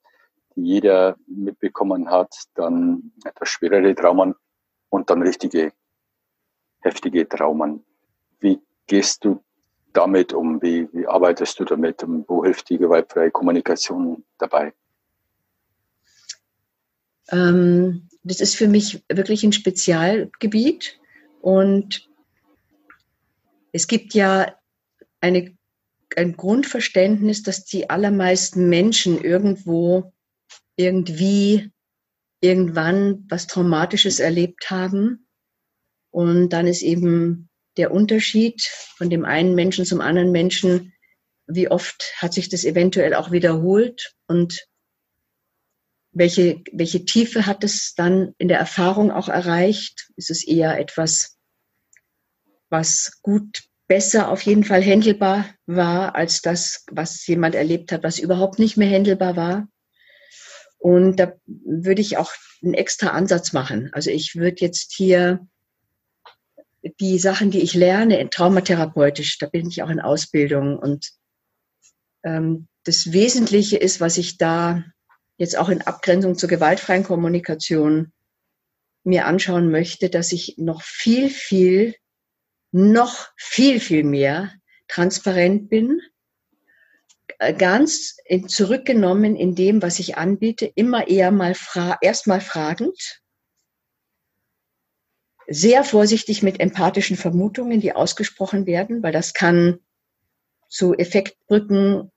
[0.55, 4.35] die jeder mitbekommen hat, dann etwas schwerere Traumen
[4.89, 5.73] und dann richtige
[6.81, 7.83] heftige Traumen.
[8.39, 9.43] Wie gehst du
[9.91, 10.61] damit um?
[10.61, 12.03] Wie, wie arbeitest du damit?
[12.03, 14.71] Und wo hilft die gewaltfreie Kommunikation dabei?
[17.31, 20.99] Ähm, das ist für mich wirklich ein Spezialgebiet
[21.41, 22.07] und
[23.77, 24.57] es gibt ja
[25.21, 25.55] eine,
[26.15, 30.13] ein Grundverständnis, dass die allermeisten Menschen irgendwo,
[30.75, 31.71] irgendwie,
[32.41, 35.27] irgendwann was Traumatisches erlebt haben.
[36.09, 38.63] Und dann ist eben der Unterschied
[38.97, 40.93] von dem einen Menschen zum anderen Menschen,
[41.45, 44.67] wie oft hat sich das eventuell auch wiederholt und
[46.13, 50.09] welche, welche Tiefe hat es dann in der Erfahrung auch erreicht?
[50.15, 51.37] Ist es eher etwas,
[52.69, 58.19] was gut, besser auf jeden Fall händelbar war, als das, was jemand erlebt hat, was
[58.19, 59.67] überhaupt nicht mehr händelbar war?
[60.77, 62.31] Und da würde ich auch
[62.63, 63.89] einen extra Ansatz machen.
[63.93, 65.47] Also ich würde jetzt hier
[66.99, 71.11] die Sachen, die ich lerne, traumatherapeutisch, da bin ich auch in Ausbildung und
[72.23, 74.83] ähm, das Wesentliche ist, was ich da
[75.37, 78.13] jetzt auch in Abgrenzung zur gewaltfreien Kommunikation
[79.03, 81.95] mir anschauen möchte, dass ich noch viel, viel,
[82.71, 84.51] noch viel, viel mehr
[84.87, 86.01] transparent bin,
[87.39, 93.21] äh, ganz zurückgenommen in dem, was ich anbiete, immer eher mal fra erstmal fragend,
[95.47, 99.79] sehr vorsichtig mit empathischen Vermutungen, die ausgesprochen werden, weil das kann
[100.67, 102.11] zu Effektbrücken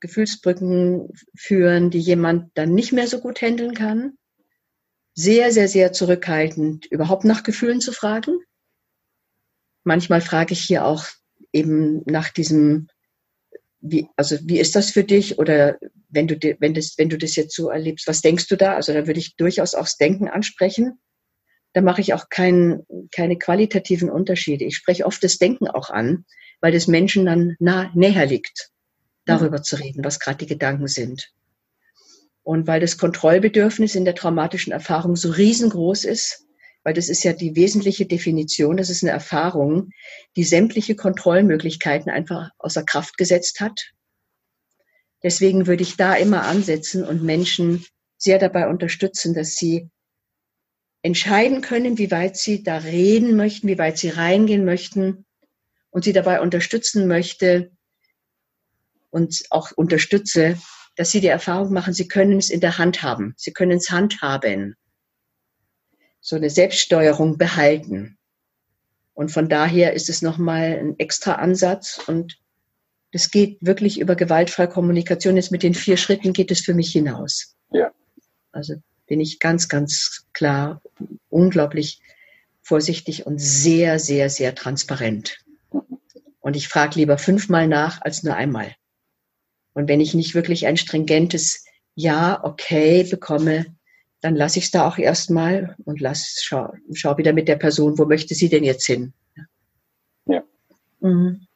[0.00, 4.16] Gefühlsbrücken führen, die jemand dann nicht mehr so gut handeln kann.
[5.14, 8.38] Sehr, sehr, sehr zurückhaltend, überhaupt nach Gefühlen zu fragen.
[9.84, 11.06] Manchmal frage ich hier auch
[11.52, 12.88] eben nach diesem,
[13.80, 15.38] wie, also wie ist das für dich?
[15.38, 18.74] Oder wenn du, wenn, das, wenn du das jetzt so erlebst, was denkst du da?
[18.74, 20.98] Also da würde ich durchaus aufs Denken ansprechen.
[21.72, 24.64] Da mache ich auch kein, keine qualitativen Unterschiede.
[24.64, 26.24] Ich spreche oft das Denken auch an,
[26.60, 28.70] weil das Menschen dann nah, näher liegt
[29.24, 31.32] darüber zu reden, was gerade die Gedanken sind.
[32.42, 36.46] Und weil das Kontrollbedürfnis in der traumatischen Erfahrung so riesengroß ist,
[36.82, 39.90] weil das ist ja die wesentliche Definition, das ist eine Erfahrung,
[40.36, 43.92] die sämtliche Kontrollmöglichkeiten einfach außer Kraft gesetzt hat.
[45.22, 47.84] Deswegen würde ich da immer ansetzen und Menschen
[48.16, 49.90] sehr dabei unterstützen, dass sie
[51.02, 55.26] entscheiden können, wie weit sie da reden möchten, wie weit sie reingehen möchten
[55.90, 57.70] und sie dabei unterstützen möchte,
[59.10, 60.58] und auch unterstütze,
[60.96, 63.34] dass sie die Erfahrung machen, sie können es in der Hand haben.
[63.36, 64.76] Sie können es handhaben.
[66.20, 68.18] So eine Selbststeuerung behalten.
[69.14, 72.38] Und von daher ist es nochmal ein extra Ansatz und
[73.12, 75.36] das geht wirklich über gewaltfreie Kommunikation.
[75.36, 77.56] Jetzt mit den vier Schritten geht es für mich hinaus.
[77.72, 77.90] Ja.
[78.52, 78.74] Also
[79.06, 80.80] bin ich ganz, ganz klar,
[81.28, 82.00] unglaublich
[82.62, 85.38] vorsichtig und sehr, sehr, sehr transparent.
[86.38, 88.74] Und ich frage lieber fünfmal nach als nur einmal.
[89.72, 91.64] Und wenn ich nicht wirklich ein stringentes
[91.96, 93.66] Ja, okay bekomme,
[94.20, 97.98] dann lasse ich es da auch erstmal und lass, schau, schau wieder mit der Person,
[97.98, 99.12] wo möchte sie denn jetzt hin?
[100.26, 100.42] Ja.
[101.00, 101.46] Mhm.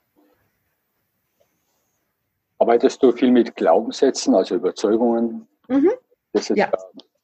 [2.58, 5.46] Arbeitest du viel mit Glaubenssätzen, also Überzeugungen?
[5.68, 5.90] Mhm.
[6.32, 6.70] Das ist, ja.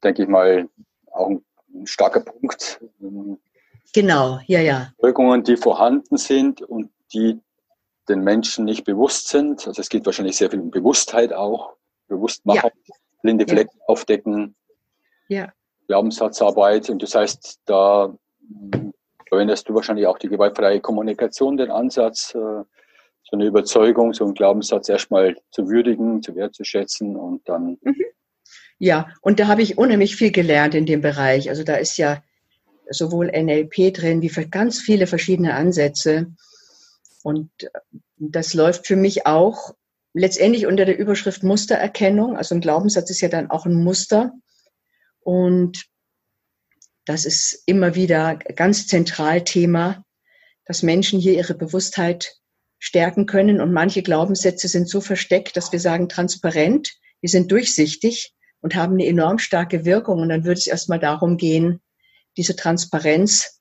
[0.05, 0.69] denke ich mal,
[1.13, 1.45] auch ein,
[1.85, 2.81] starker Punkt.
[3.95, 4.93] Genau, ja, ja.
[4.99, 7.41] Überzeugungen, die vorhanden sind und die
[8.09, 9.67] den Menschen nicht bewusst sind.
[9.67, 11.75] Also es geht wahrscheinlich sehr viel um Bewusstheit auch,
[12.09, 12.95] Bewusstmachung, ja.
[13.23, 13.85] blinde Flecken ja.
[13.87, 14.57] aufdecken,
[15.31, 15.53] ja.
[15.87, 16.91] Glaubenssatzarbeit.
[16.91, 18.15] Und das heißt, da
[19.29, 24.35] verwendest du wahrscheinlich auch die gewaltfreie Kommunikation, den Ansatz, äh, so eine Überzeugung, so einen
[24.35, 27.79] Glaubenssatz erstmal zu würdigen, zu wertzuschätzen und dann.
[27.83, 28.05] Mhm.
[28.79, 31.49] Ja, und da habe ich unheimlich viel gelernt in dem Bereich.
[31.49, 32.23] Also da ist ja
[32.89, 36.27] sowohl NLP drin wie für ganz viele verschiedene Ansätze.
[37.23, 37.69] Und äh,
[38.17, 39.75] das läuft für mich auch
[40.13, 42.37] letztendlich unter der Überschrift Mustererkennung.
[42.37, 44.33] Also ein Glaubenssatz ist ja dann auch ein Muster.
[45.21, 45.87] Und
[47.05, 50.05] das ist immer wieder ganz zentral Thema,
[50.65, 52.37] dass Menschen hier ihre Bewusstheit
[52.79, 53.61] stärken können.
[53.61, 58.95] Und manche Glaubenssätze sind so versteckt, dass wir sagen transparent, die sind durchsichtig und haben
[58.95, 60.21] eine enorm starke Wirkung.
[60.21, 61.81] Und dann würde es erstmal darum gehen,
[62.37, 63.61] diese Transparenz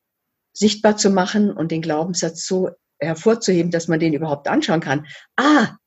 [0.53, 2.69] sichtbar zu machen und den Glaubenssatz so
[2.99, 5.07] hervorzuheben, dass man den überhaupt anschauen kann.
[5.37, 5.77] Ah,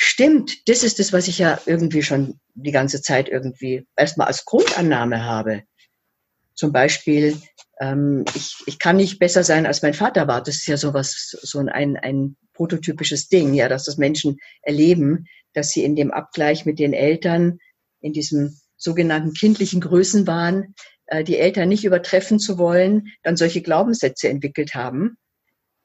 [0.00, 4.44] stimmt, das ist das, was ich ja irgendwie schon die ganze Zeit irgendwie erstmal als
[4.44, 5.64] Grundannahme habe.
[6.54, 7.36] Zum Beispiel,
[7.80, 10.40] ähm, ich, ich kann nicht besser sein, als mein Vater war.
[10.40, 15.70] Das ist ja sowas, so ein, ein prototypisches Ding, ja, dass das Menschen erleben, dass
[15.70, 17.58] sie in dem Abgleich mit den Eltern,
[18.00, 20.74] in diesem sogenannten kindlichen Größenwahn,
[21.06, 25.16] äh, die Eltern nicht übertreffen zu wollen, dann solche Glaubenssätze entwickelt haben.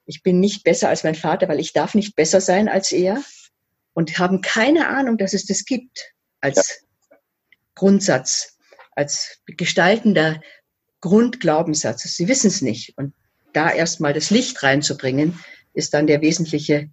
[0.06, 3.24] Ich bin nicht besser als mein Vater, weil ich darf nicht besser sein als er
[3.94, 7.18] und haben keine Ahnung, dass es das gibt als ja.
[7.76, 8.58] Grundsatz,
[8.92, 10.42] als gestaltender
[11.02, 12.04] Grundglaubenssatz.
[12.04, 12.98] Sie wissen es nicht.
[12.98, 13.14] Und
[13.54, 15.40] da erstmal das Licht reinzubringen,
[15.74, 16.90] ist dann der wesentliche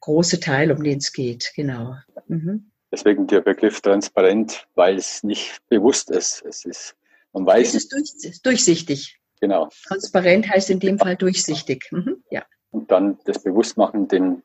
[0.00, 1.52] große Teil, um den es geht.
[1.56, 1.96] Genau.
[2.28, 2.70] Mhm.
[2.92, 6.44] Deswegen der Begriff transparent, weil es nicht bewusst ist.
[6.46, 6.94] Es ist,
[7.32, 7.68] man weiß.
[7.68, 9.18] Es ist durch, durchsichtig.
[9.40, 9.68] Genau.
[9.86, 11.88] Transparent heißt in dem Fall durchsichtig.
[11.90, 12.22] Mhm.
[12.30, 12.44] Ja.
[12.70, 14.42] Und dann das Bewusstmachen, den,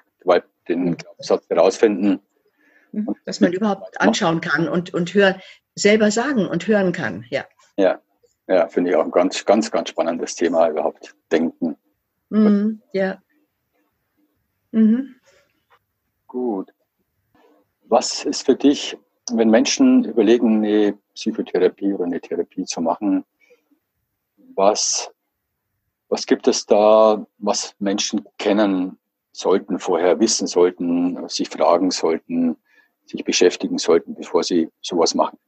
[0.70, 0.98] den.
[0.98, 2.20] Glaubenssatz herausfinden.
[2.92, 3.16] Mhm.
[3.26, 5.42] Dass man überhaupt anschauen kann und, und hören,
[5.76, 7.26] selber sagen und hören kann.
[7.30, 7.46] Ja.
[7.78, 8.02] Ja,
[8.48, 11.16] ja finde ich auch ein ganz, ganz, ganz spannendes Thema überhaupt.
[11.32, 11.78] Denken.
[12.30, 12.82] Mhm.
[12.94, 13.22] Ja.
[14.72, 15.16] Mhm.
[16.28, 16.72] Gut.
[17.84, 18.98] Was ist für dich,
[19.32, 23.26] wenn Menschen überlegen, eine Psychotherapie oder eine Therapie zu machen,
[24.56, 25.12] was,
[26.08, 29.00] was gibt es da, was Menschen kennen
[29.40, 32.58] sollten, vorher wissen sollten, sich fragen sollten,
[33.06, 35.40] sich beschäftigen sollten, bevor sie sowas machen?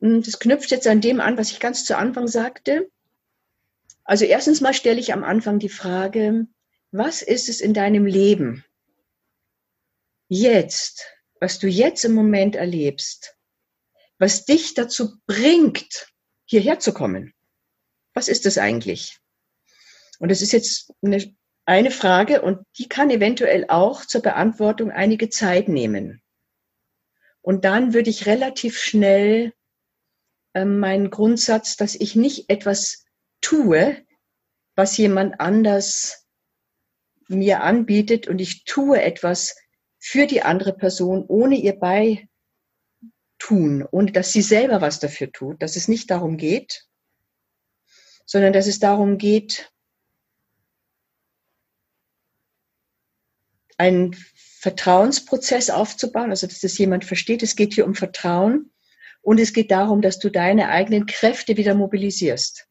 [0.00, 2.90] Hm, das knüpft jetzt an dem an, was ich ganz zu Anfang sagte.
[4.04, 6.46] Also erstens mal stelle ich am Anfang die Frage,
[6.90, 8.64] was ist es in deinem Leben
[10.28, 11.06] jetzt,
[11.40, 13.36] was du jetzt im Moment erlebst,
[14.18, 16.08] was dich dazu bringt,
[16.46, 17.34] hierher zu kommen?
[18.14, 19.18] Was ist es eigentlich?
[20.18, 21.36] Und das ist jetzt eine,
[21.68, 26.22] eine Frage und die kann eventuell auch zur Beantwortung einige Zeit nehmen.
[27.42, 29.52] Und dann würde ich relativ schnell
[30.54, 33.04] äh, meinen Grundsatz, dass ich nicht etwas
[33.42, 33.98] tue,
[34.76, 36.26] was jemand anders
[37.28, 39.54] mir anbietet und ich tue etwas
[39.98, 42.28] für die andere Person, ohne ihr beitun,
[43.90, 46.86] ohne dass sie selber was dafür tut, dass es nicht darum geht,
[48.24, 49.70] sondern dass es darum geht,
[53.78, 54.14] einen
[54.60, 58.72] Vertrauensprozess aufzubauen, also dass das jemand versteht, es geht hier um Vertrauen
[59.22, 62.66] und es geht darum, dass du deine eigenen Kräfte wieder mobilisierst.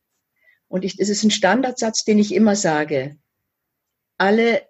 [0.67, 3.17] Und ich, das ist ein Standardsatz, den ich immer sage
[4.17, 4.67] alle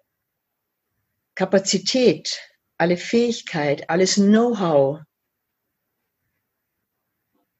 [1.34, 2.40] Kapazität,
[2.76, 5.00] alle Fähigkeit, alles Know-how,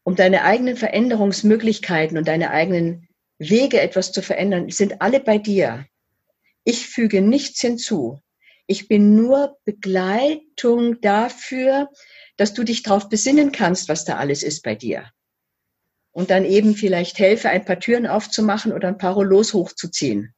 [0.04, 5.86] um deine eigenen Veränderungsmöglichkeiten und deine eigenen Wege etwas zu verändern, sind alle bei dir.
[6.64, 8.20] Ich füge nichts hinzu.
[8.70, 11.88] Ich bin nur Begleitung dafür,
[12.36, 15.10] dass du dich darauf besinnen kannst, was da alles ist bei dir.
[16.12, 20.34] Und dann eben vielleicht helfe, ein paar Türen aufzumachen oder ein paar Rollos hochzuziehen.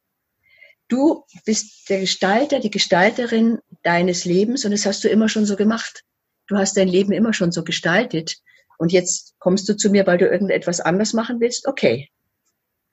[0.87, 5.57] Du bist der Gestalter, die Gestalterin deines Lebens und das hast du immer schon so
[5.57, 6.03] gemacht.
[6.47, 8.37] Du hast dein Leben immer schon so gestaltet.
[8.77, 11.67] Und jetzt kommst du zu mir, weil du irgendetwas anders machen willst.
[11.67, 12.09] Okay.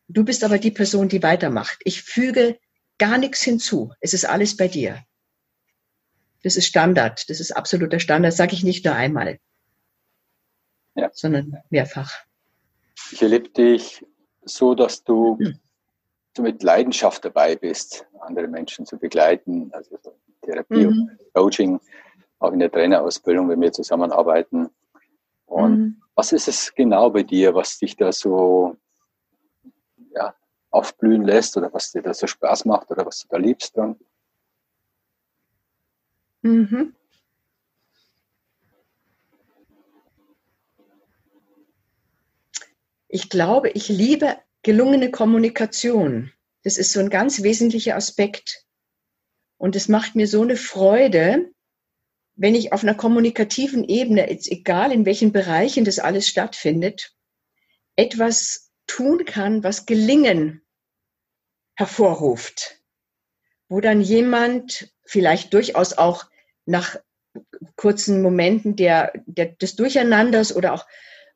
[0.09, 1.79] Du bist aber die Person, die weitermacht.
[1.85, 2.59] Ich füge
[2.99, 3.93] gar nichts hinzu.
[4.01, 5.05] Es ist alles bei dir.
[6.43, 7.29] Das ist Standard.
[7.29, 8.33] Das ist absoluter Standard.
[8.33, 9.39] Sage ich nicht nur einmal,
[10.95, 11.11] ja.
[11.13, 12.13] sondern mehrfach.
[13.11, 14.05] Ich erlebe dich
[14.45, 15.39] so, dass du
[16.39, 19.99] du mit Leidenschaft dabei bist, andere Menschen zu begleiten, also
[20.43, 21.11] Therapie mhm.
[21.19, 21.81] und Coaching,
[22.39, 24.69] auch in der Trainerausbildung, wenn wir zusammenarbeiten.
[25.47, 26.03] Und mhm.
[26.15, 28.77] was ist es genau bei dir, was dich da so
[30.15, 30.35] ja,
[30.71, 33.97] aufblühen lässt oder was dir da so Spaß macht oder was du da liebst dann?
[36.43, 36.95] Mhm.
[43.09, 46.33] Ich glaube, ich liebe gelungene Kommunikation.
[46.63, 48.67] Das ist so ein ganz wesentlicher Aspekt.
[49.57, 51.51] Und es macht mir so eine Freude,
[52.37, 57.17] wenn ich auf einer kommunikativen Ebene, egal in welchen Bereichen das alles stattfindet,
[57.97, 60.63] etwas tun kann, was Gelingen
[61.75, 62.78] hervorruft.
[63.69, 66.27] Wo dann jemand vielleicht durchaus auch
[66.67, 66.97] nach
[67.77, 70.87] kurzen Momenten der, der, des Durcheinanders oder auch,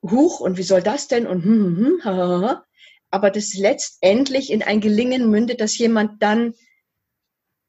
[0.03, 1.27] huch, und wie soll das denn?
[1.27, 2.65] Und hm, hm, hm, ha, ha, ha,
[3.11, 6.55] aber das letztendlich in ein Gelingen mündet, dass jemand dann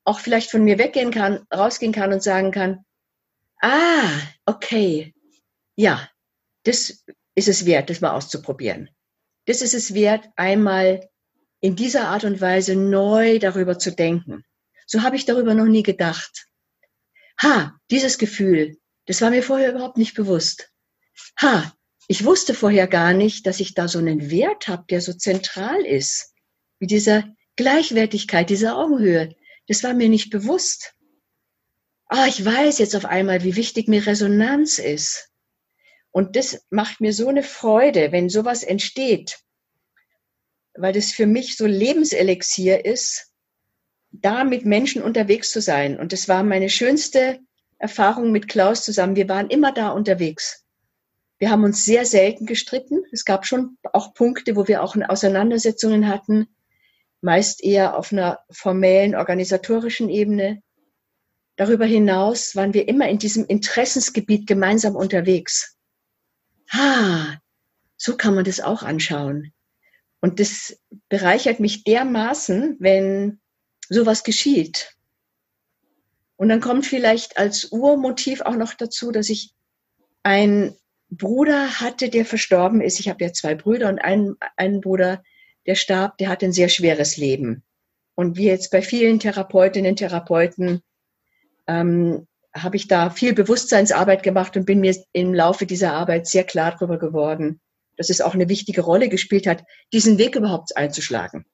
[0.06, 2.86] auch vielleicht von mir weggehen kann, rausgehen kann und sagen kann,
[3.62, 4.10] ah,
[4.46, 5.14] okay,
[5.76, 6.10] ja,
[6.64, 7.04] das
[7.36, 8.90] ist es wert, das mal auszuprobieren.
[9.46, 11.10] Das ist es wert, einmal
[11.60, 14.44] in dieser Art und Weise neu darüber zu denken.
[14.86, 16.48] So habe ich darüber noch nie gedacht.
[17.42, 20.72] Ha, dieses Gefühl, das war mir vorher überhaupt nicht bewusst.
[21.42, 21.74] Ha,
[22.08, 25.86] ich wusste vorher gar nicht, dass ich da so einen Wert habe, der so zentral
[25.86, 26.34] ist,
[26.80, 27.24] wie dieser
[27.56, 29.36] Gleichwertigkeit, diese Augenhöhe.
[29.68, 30.94] Das war mir nicht bewusst.
[32.08, 35.30] Ah, ich weiß jetzt auf einmal, wie wichtig mir Resonanz ist.
[36.12, 39.40] Und das macht mir so eine Freude, wenn sowas entsteht,
[40.76, 43.33] weil das für mich so Lebenselixier ist,
[44.14, 46.00] da mit Menschen unterwegs zu sein.
[46.00, 47.40] Und das war meine schönste
[47.78, 49.16] Erfahrung mit Klaus zusammen.
[49.16, 50.64] Wir waren immer da unterwegs.
[51.40, 53.04] Wir haben uns sehr selten gestritten.
[53.12, 56.48] Es gab schon auch Punkte, wo wir auch Auseinandersetzungen hatten,
[57.22, 60.62] meist eher auf einer formellen, organisatorischen Ebene.
[61.58, 65.76] Darüber hinaus waren wir immer in diesem Interessensgebiet gemeinsam unterwegs.
[66.72, 67.40] Ha,
[67.98, 69.54] so kann man das auch anschauen.
[70.22, 73.42] Und das bereichert mich dermaßen, wenn
[73.90, 74.96] sowas geschieht.
[76.36, 79.54] Und dann kommt vielleicht als Urmotiv auch noch dazu, dass ich
[80.24, 80.76] einen
[81.10, 83.00] Bruder hatte, der verstorben ist.
[83.00, 85.24] Ich habe ja zwei Brüder und einen, einen Bruder,
[85.66, 87.64] der starb, der hatte ein sehr schweres Leben.
[88.16, 90.82] Und wie jetzt bei vielen Therapeutinnen und Therapeuten
[91.68, 96.44] ähm, habe ich da viel Bewusstseinsarbeit gemacht und bin mir im Laufe dieser Arbeit sehr
[96.44, 97.60] klar darüber geworden,
[97.98, 101.46] dass es auch eine wichtige Rolle gespielt hat, diesen Weg überhaupt einzuschlagen.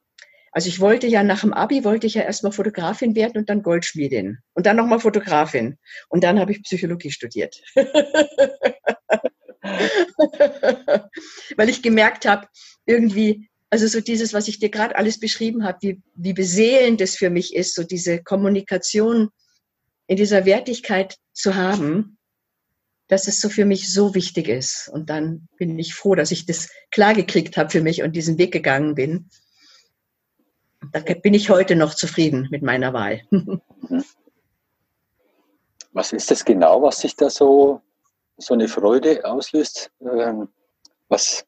[0.52, 3.62] Also ich wollte ja nach dem Abi, wollte ich ja erstmal Fotografin werden und dann
[3.64, 5.78] Goldschmiedin und dann nochmal Fotografin.
[6.08, 7.62] Und dann habe ich Psychologie studiert.
[11.56, 12.47] Weil ich gemerkt habe,
[12.86, 17.16] irgendwie, also so dieses, was ich dir gerade alles beschrieben habe, wie, wie beseelend es
[17.16, 19.30] für mich ist, so diese Kommunikation
[20.08, 22.18] in dieser Wertigkeit zu haben,
[23.08, 24.89] dass es so für mich so wichtig ist.
[24.91, 28.38] Und dann bin ich froh, dass ich das klar gekriegt habe für mich und diesen
[28.38, 29.30] Weg gegangen bin.
[30.91, 33.21] Da bin ich heute noch zufrieden mit meiner Wahl.
[35.91, 37.82] Was ist das genau, was sich da so,
[38.38, 39.91] so eine Freude auslöst?
[39.99, 40.47] Ähm,
[41.07, 41.47] was,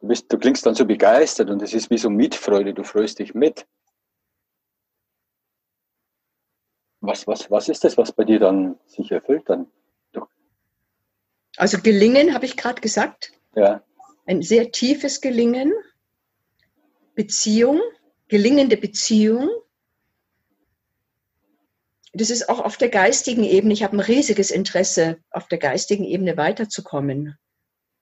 [0.00, 3.18] du, bist, du klingst dann so begeistert und es ist wie so Mitfreude, du freust
[3.18, 3.66] dich mit.
[7.02, 9.70] Was, was, was ist das, was bei dir dann sich erfüllt dann?
[11.56, 13.32] Also gelingen, habe ich gerade gesagt.
[13.54, 13.82] Ja.
[14.26, 15.72] Ein sehr tiefes Gelingen.
[17.14, 17.80] Beziehung,
[18.28, 19.50] gelingende Beziehung.
[22.12, 23.72] Das ist auch auf der geistigen Ebene.
[23.72, 27.36] Ich habe ein riesiges Interesse, auf der geistigen Ebene weiterzukommen.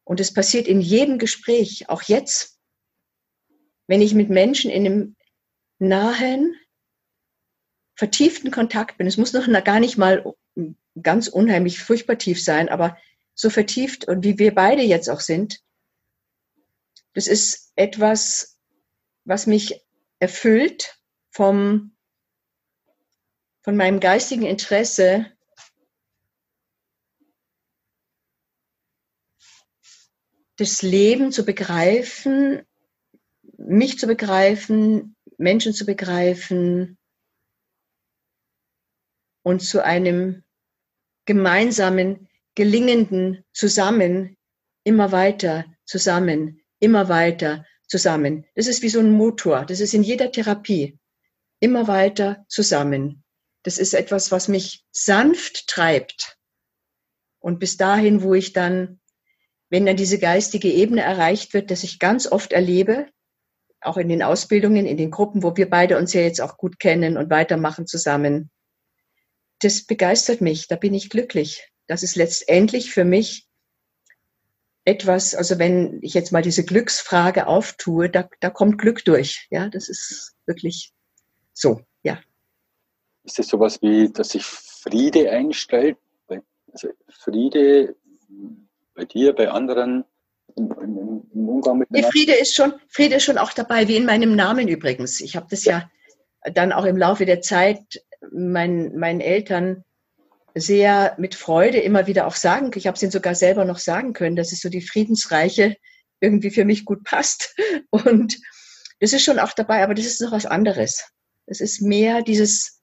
[0.05, 2.59] Und es passiert in jedem Gespräch, auch jetzt,
[3.87, 5.17] wenn ich mit Menschen in einem
[5.79, 6.55] nahen,
[7.95, 9.07] vertieften Kontakt bin.
[9.07, 10.25] Es muss noch gar nicht mal
[11.03, 12.97] ganz unheimlich furchtbar tief sein, aber
[13.35, 15.61] so vertieft und wie wir beide jetzt auch sind,
[17.15, 18.58] das ist etwas,
[19.29, 19.85] was mich
[20.19, 20.99] erfüllt
[21.31, 21.95] vom,
[23.63, 25.31] von meinem geistigen Interesse,
[30.57, 32.67] das Leben zu begreifen,
[33.59, 36.99] mich zu begreifen, Menschen zu begreifen,
[39.49, 40.45] und zu einem
[41.25, 44.37] gemeinsamen, gelingenden Zusammen,
[44.85, 48.45] immer weiter zusammen, immer weiter zusammen.
[48.55, 49.65] Das ist wie so ein Motor.
[49.65, 50.99] Das ist in jeder Therapie.
[51.61, 53.25] Immer weiter zusammen.
[53.65, 56.39] Das ist etwas, was mich sanft treibt.
[57.41, 59.01] Und bis dahin, wo ich dann,
[59.71, 63.09] wenn dann diese geistige Ebene erreicht wird, dass ich ganz oft erlebe,
[63.81, 66.79] auch in den Ausbildungen, in den Gruppen, wo wir beide uns ja jetzt auch gut
[66.79, 68.51] kennen und weitermachen zusammen,
[69.61, 71.69] das begeistert mich, da bin ich glücklich.
[71.87, 73.48] Das ist letztendlich für mich
[74.89, 79.47] etwas, also wenn ich jetzt mal diese Glücksfrage auftue, da, da kommt Glück durch.
[79.51, 80.93] Ja, das ist wirklich
[81.53, 82.19] so, ja.
[83.25, 85.99] Ist es sowas wie, dass sich Friede einstellt?
[86.73, 87.97] Also Friede
[88.95, 90.05] bei dir, bei anderen
[90.57, 94.07] im, im, im Umgang mit Friede ist schon, Friede ist schon auch dabei, wie in
[94.07, 95.21] meinem Namen übrigens.
[95.21, 95.91] Ich habe das ja.
[96.45, 99.85] ja dann auch im Laufe der Zeit mein, meinen Eltern
[100.55, 104.13] sehr mit Freude immer wieder auch sagen, ich habe es ihnen sogar selber noch sagen
[104.13, 105.77] können, dass es so die Friedensreiche
[106.21, 107.55] irgendwie für mich gut passt.
[107.91, 108.39] Und
[109.01, 111.05] das ist schon auch dabei, aber das ist noch was anderes.
[111.47, 112.81] Es ist mehr dieses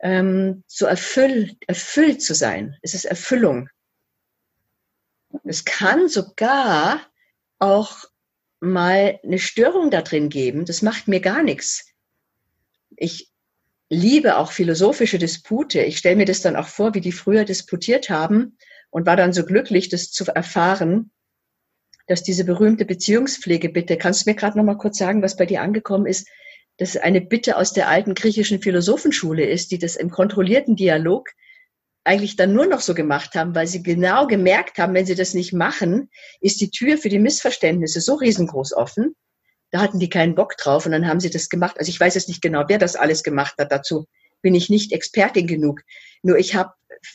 [0.00, 2.76] ähm, so erfüllt, erfüllt zu sein.
[2.82, 3.68] Es ist Erfüllung.
[5.44, 7.06] Es kann sogar
[7.58, 8.04] auch
[8.60, 10.64] mal eine Störung da drin geben.
[10.64, 11.92] Das macht mir gar nichts.
[12.96, 13.30] Ich
[13.90, 15.82] liebe auch philosophische Dispute.
[15.82, 18.58] Ich stelle mir das dann auch vor, wie die früher disputiert haben
[18.90, 21.10] und war dann so glücklich, das zu erfahren,
[22.06, 25.46] dass diese berühmte Beziehungspflege bitte, kannst du mir gerade noch mal kurz sagen, was bei
[25.46, 26.28] dir angekommen ist,
[26.78, 31.28] dass eine Bitte aus der alten griechischen Philosophenschule ist, die das im kontrollierten Dialog
[32.04, 35.34] eigentlich dann nur noch so gemacht haben, weil sie genau gemerkt haben, wenn sie das
[35.34, 36.08] nicht machen,
[36.40, 39.14] ist die Tür für die Missverständnisse so riesengroß offen.
[39.70, 41.78] Da hatten die keinen Bock drauf und dann haben sie das gemacht.
[41.78, 43.70] Also ich weiß jetzt nicht genau, wer das alles gemacht hat.
[43.70, 44.06] Dazu
[44.40, 45.82] bin ich nicht Expertin genug.
[46.22, 46.72] Nur ich habe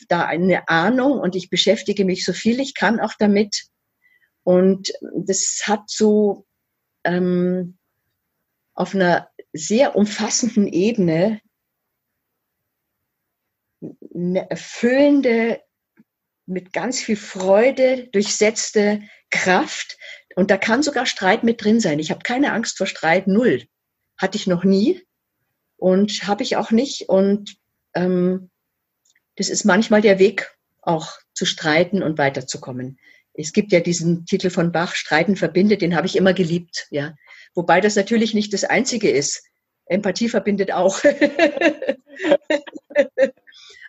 [0.08, 3.64] da eine Ahnung und ich beschäftige mich so viel ich kann auch damit.
[4.44, 6.46] Und das hat so
[7.04, 7.78] ähm,
[8.74, 11.40] auf einer sehr umfassenden Ebene
[14.14, 15.60] eine erfüllende,
[16.46, 19.98] mit ganz viel Freude durchsetzte Kraft.
[20.36, 21.98] Und da kann sogar Streit mit drin sein.
[21.98, 23.64] Ich habe keine Angst vor Streit, null.
[24.16, 25.02] Hatte ich noch nie
[25.76, 27.08] und habe ich auch nicht.
[27.08, 27.56] Und
[27.94, 28.50] ähm,
[29.36, 32.98] das ist manchmal der Weg, auch zu streiten und weiterzukommen.
[33.32, 37.14] Es gibt ja diesen Titel von Bach, Streiten verbindet, den habe ich immer geliebt, ja.
[37.54, 39.44] Wobei das natürlich nicht das Einzige ist.
[39.86, 41.00] Empathie verbindet auch.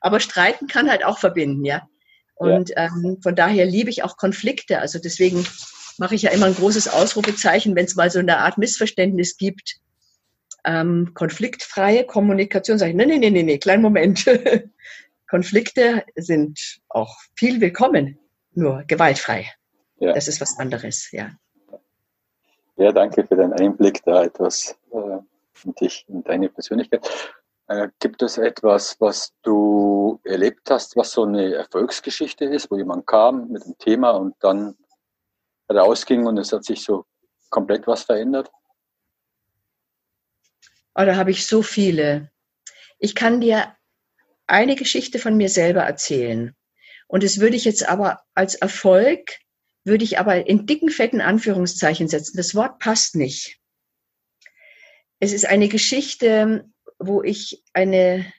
[0.01, 1.87] Aber Streiten kann halt auch verbinden, ja.
[2.35, 2.85] Und ja.
[2.87, 4.79] Ähm, von daher liebe ich auch Konflikte.
[4.79, 5.45] Also deswegen
[5.99, 9.77] mache ich ja immer ein großes Ausrufezeichen, wenn es mal so eine Art Missverständnis gibt.
[10.63, 14.25] Ähm, konfliktfreie Kommunikation, sage ich, nee, nee, nee, nee, nee, kleinen Moment.
[15.29, 18.17] Konflikte sind auch viel willkommen,
[18.53, 19.51] nur gewaltfrei.
[19.99, 20.13] Ja.
[20.13, 21.31] Das ist was anderes, ja.
[22.77, 25.19] Ja, danke für den Einblick da etwas äh,
[25.63, 27.07] in dich, in deine Persönlichkeit.
[27.67, 33.07] Äh, gibt es etwas, was du erlebt hast, was so eine Erfolgsgeschichte ist, wo jemand
[33.07, 34.75] kam mit dem Thema und dann
[35.69, 37.05] rausging und es hat sich so
[37.49, 38.49] komplett was verändert?
[40.95, 42.31] Oh, da habe ich so viele.
[42.99, 43.75] Ich kann dir
[44.47, 46.55] eine Geschichte von mir selber erzählen.
[47.07, 49.37] Und das würde ich jetzt aber als Erfolg,
[49.83, 52.37] würde ich aber in dicken, fetten Anführungszeichen setzen.
[52.37, 53.59] Das Wort passt nicht.
[55.19, 56.65] Es ist eine Geschichte,
[56.97, 58.31] wo ich eine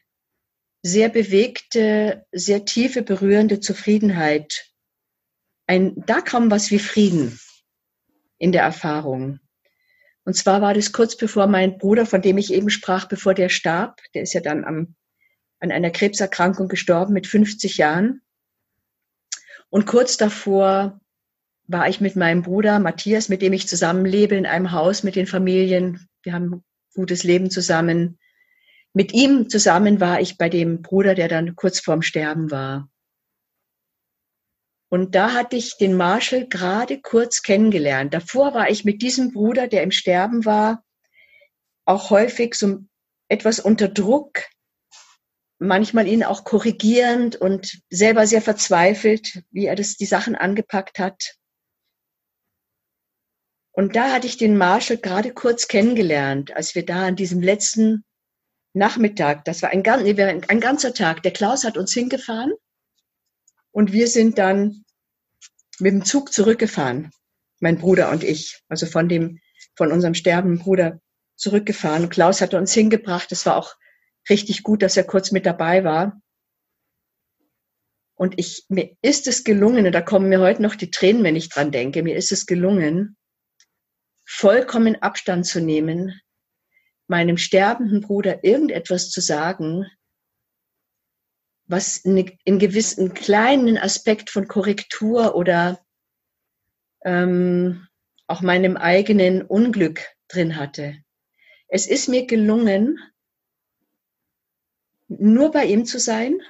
[0.83, 4.71] sehr bewegte, sehr tiefe, berührende Zufriedenheit,
[5.67, 7.39] ein, da kam was wie Frieden
[8.39, 9.41] in der Erfahrung.
[10.25, 13.49] Und zwar war das kurz bevor mein Bruder, von dem ich eben sprach, bevor der
[13.49, 14.97] starb, der ist ja dann am
[15.61, 18.23] an einer Krebserkrankung gestorben mit 50 Jahren.
[19.71, 21.01] Und kurz davor
[21.67, 25.27] war ich mit meinem Bruder Matthias, mit dem ich zusammenlebe, in einem Haus mit den
[25.27, 26.09] Familien.
[26.23, 26.65] Wir haben ein
[26.95, 28.19] gutes Leben zusammen.
[28.93, 32.89] Mit ihm zusammen war ich bei dem Bruder, der dann kurz vorm Sterben war.
[34.89, 38.15] Und da hatte ich den Marshall gerade kurz kennengelernt.
[38.15, 40.85] Davor war ich mit diesem Bruder, der im Sterben war,
[41.85, 42.79] auch häufig so
[43.29, 44.45] etwas unter Druck,
[45.59, 51.35] manchmal ihn auch korrigierend und selber sehr verzweifelt, wie er das die Sachen angepackt hat.
[53.73, 58.05] Und da hatte ich den Marshall gerade kurz kennengelernt, als wir da an diesem letzten
[58.73, 62.53] Nachmittag, das war ein, ein ganzer Tag, der Klaus hat uns hingefahren
[63.77, 64.87] und wir sind dann
[65.79, 67.11] mit dem Zug zurückgefahren,
[67.61, 69.39] mein Bruder und ich, also von dem,
[69.75, 70.99] von unserem sterbenden Bruder
[71.35, 72.09] zurückgefahren.
[72.09, 73.75] Klaus hatte uns hingebracht, das war auch
[74.31, 76.19] richtig gut, dass er kurz mit dabei war.
[78.15, 81.37] Und ich, mir ist es gelungen, und da kommen mir heute noch die Tränen, wenn
[81.37, 83.19] ich dran denke, mir ist es gelungen,
[84.25, 86.19] vollkommen Abstand zu nehmen,
[87.09, 89.85] meinem sterbenden Bruder irgendetwas zu sagen,
[91.67, 95.81] was in gewissen kleinen Aspekt von Korrektur oder
[97.05, 97.87] ähm,
[98.27, 100.97] auch meinem eigenen Unglück drin hatte.
[101.69, 102.99] Es ist mir gelungen,
[105.09, 106.41] nur bei ihm zu sein.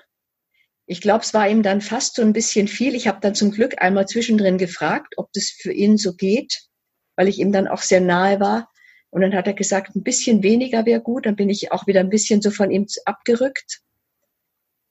[0.87, 2.95] Ich glaube, es war ihm dann fast so ein bisschen viel.
[2.95, 6.69] Ich habe dann zum Glück einmal zwischendrin gefragt, ob das für ihn so geht,
[7.17, 8.71] weil ich ihm dann auch sehr nahe war.
[9.11, 11.27] Und dann hat er gesagt, ein bisschen weniger wäre gut.
[11.27, 13.81] Dann bin ich auch wieder ein bisschen so von ihm abgerückt.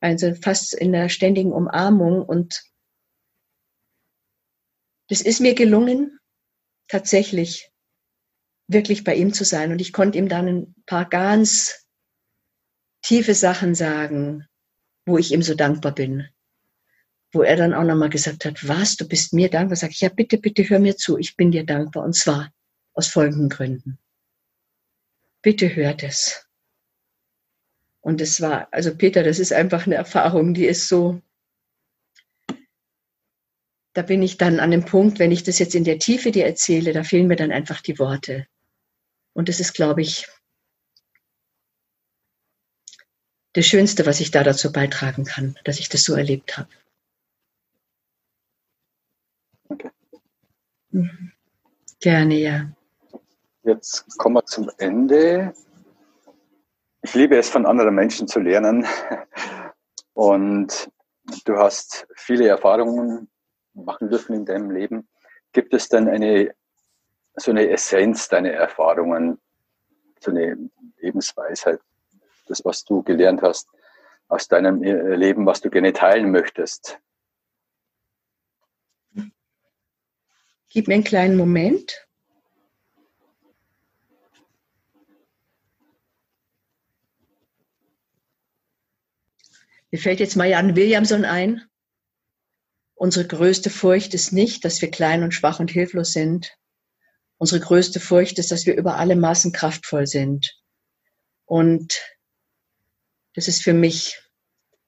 [0.05, 2.21] Also fast in der ständigen Umarmung.
[2.21, 2.61] Und
[5.09, 6.19] das ist mir gelungen,
[6.87, 7.71] tatsächlich
[8.67, 9.71] wirklich bei ihm zu sein.
[9.71, 11.87] Und ich konnte ihm dann ein paar ganz
[13.01, 14.45] tiefe Sachen sagen,
[15.07, 16.29] wo ich ihm so dankbar bin.
[17.31, 19.75] Wo er dann auch nochmal gesagt hat, was, du bist mir dankbar?
[19.75, 22.03] Sag ich, ja, bitte, bitte hör mir zu, ich bin dir dankbar.
[22.03, 22.53] Und zwar
[22.93, 23.97] aus folgenden Gründen.
[25.41, 26.44] Bitte hört es.
[28.05, 31.23] Und es war, also Peter, das ist einfach eine Erfahrung, die ist so,
[33.93, 36.45] da bin ich dann an dem Punkt, wenn ich das jetzt in der Tiefe dir
[36.45, 38.45] erzähle, da fehlen mir dann einfach die Worte.
[39.33, 40.27] Und das ist, glaube ich,
[43.53, 46.69] das Schönste, was ich da dazu beitragen kann, dass ich das so erlebt habe.
[50.91, 51.31] Mhm.
[52.01, 52.71] Gerne, ja.
[53.63, 55.55] Jetzt kommen wir zum Ende.
[57.05, 58.83] Ich liebe es, von anderen Menschen zu lernen.
[60.15, 60.89] Und
[61.45, 63.29] du hast viele Erfahrungen
[63.75, 65.07] machen dürfen in deinem Leben.
[65.51, 66.55] Gibt es denn eine,
[67.35, 69.39] so eine Essenz deiner Erfahrungen,
[70.19, 70.57] so eine
[70.97, 71.79] Lebensweisheit,
[72.47, 73.69] das, was du gelernt hast
[74.27, 76.99] aus deinem äh, Leben, was du gerne teilen möchtest?
[80.69, 82.04] Gib mir einen kleinen Moment.
[89.95, 91.63] Mir fällt jetzt Marianne Williamson ein.
[92.95, 96.53] Unsere größte Furcht ist nicht, dass wir klein und schwach und hilflos sind.
[97.37, 100.61] Unsere größte Furcht ist, dass wir über alle Maßen kraftvoll sind.
[101.45, 102.01] Und
[103.35, 104.21] das ist für mich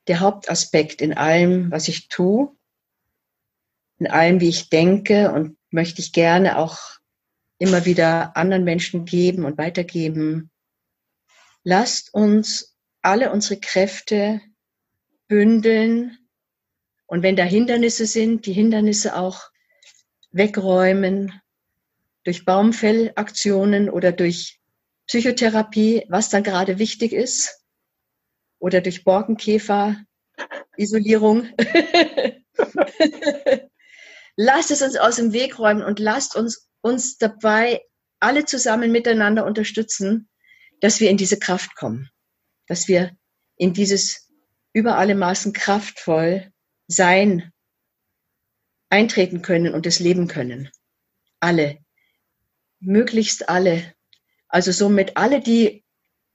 [0.09, 2.53] der Hauptaspekt in allem, was ich tue,
[3.99, 6.79] in allem, wie ich denke und möchte ich gerne auch
[7.59, 10.51] immer wieder anderen Menschen geben und weitergeben.
[11.63, 14.41] Lasst uns alle unsere Kräfte
[15.27, 16.17] bündeln
[17.05, 19.49] und wenn da Hindernisse sind, die Hindernisse auch
[20.31, 21.33] wegräumen
[22.23, 24.59] durch Baumfellaktionen oder durch
[25.07, 27.63] Psychotherapie, was dann gerade wichtig ist
[28.59, 31.47] oder durch Borkenkäfer-Isolierung.
[34.35, 37.81] lasst es uns aus dem Weg räumen und lasst uns uns dabei
[38.19, 40.29] alle zusammen miteinander unterstützen,
[40.81, 42.09] dass wir in diese Kraft kommen,
[42.67, 43.17] dass wir
[43.55, 44.26] in dieses
[44.77, 46.51] über alle Maßen kraftvoll
[46.87, 47.51] sein
[48.89, 50.69] eintreten können und es leben können.
[51.39, 51.79] Alle.
[52.79, 53.95] Möglichst alle.
[54.47, 55.83] Also somit alle, die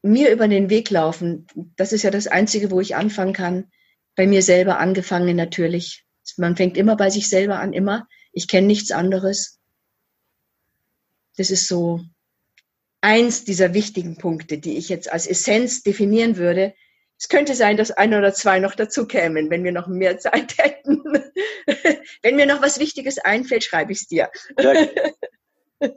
[0.03, 3.70] mir über den Weg laufen, das ist ja das Einzige, wo ich anfangen kann.
[4.16, 6.05] Bei mir selber angefangen natürlich.
[6.36, 8.09] Man fängt immer bei sich selber an, immer.
[8.32, 9.61] Ich kenne nichts anderes.
[11.36, 12.01] Das ist so
[13.01, 16.74] eins dieser wichtigen Punkte, die ich jetzt als Essenz definieren würde.
[17.23, 20.59] Es könnte sein, dass ein oder zwei noch dazu kämen, wenn wir noch mehr Zeit
[20.59, 21.05] hätten.
[22.20, 24.29] wenn mir noch was Wichtiges einfällt, schreibe ich es dir.
[24.59, 24.75] Ja.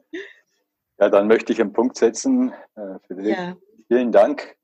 [0.99, 1.09] ja.
[1.09, 2.53] dann möchte ich einen Punkt setzen.
[2.75, 3.57] Äh, ja.
[3.87, 4.55] Vielen Dank.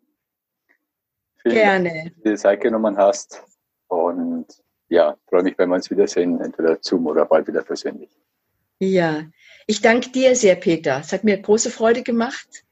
[1.42, 1.90] Vielen Gerne.
[1.90, 3.44] Dank, dass du dir Zeit genommen hast.
[3.88, 4.46] Und
[4.88, 8.12] ja, freue mich, wenn wir uns wiedersehen, entweder Zoom oder bald wieder persönlich.
[8.78, 9.24] Ja,
[9.66, 11.00] ich danke dir sehr, Peter.
[11.00, 12.66] Es hat mir große Freude gemacht.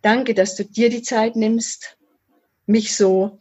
[0.00, 1.97] Danke, dass du dir die Zeit nimmst,
[2.68, 3.40] mich so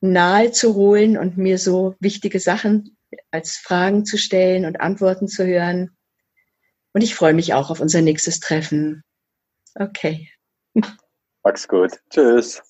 [0.00, 2.96] nahe zu holen und mir so wichtige Sachen
[3.30, 5.96] als Fragen zu stellen und Antworten zu hören.
[6.92, 9.02] Und ich freue mich auch auf unser nächstes Treffen.
[9.74, 10.28] Okay.
[11.42, 11.92] Mach's gut.
[12.10, 12.62] Tschüss.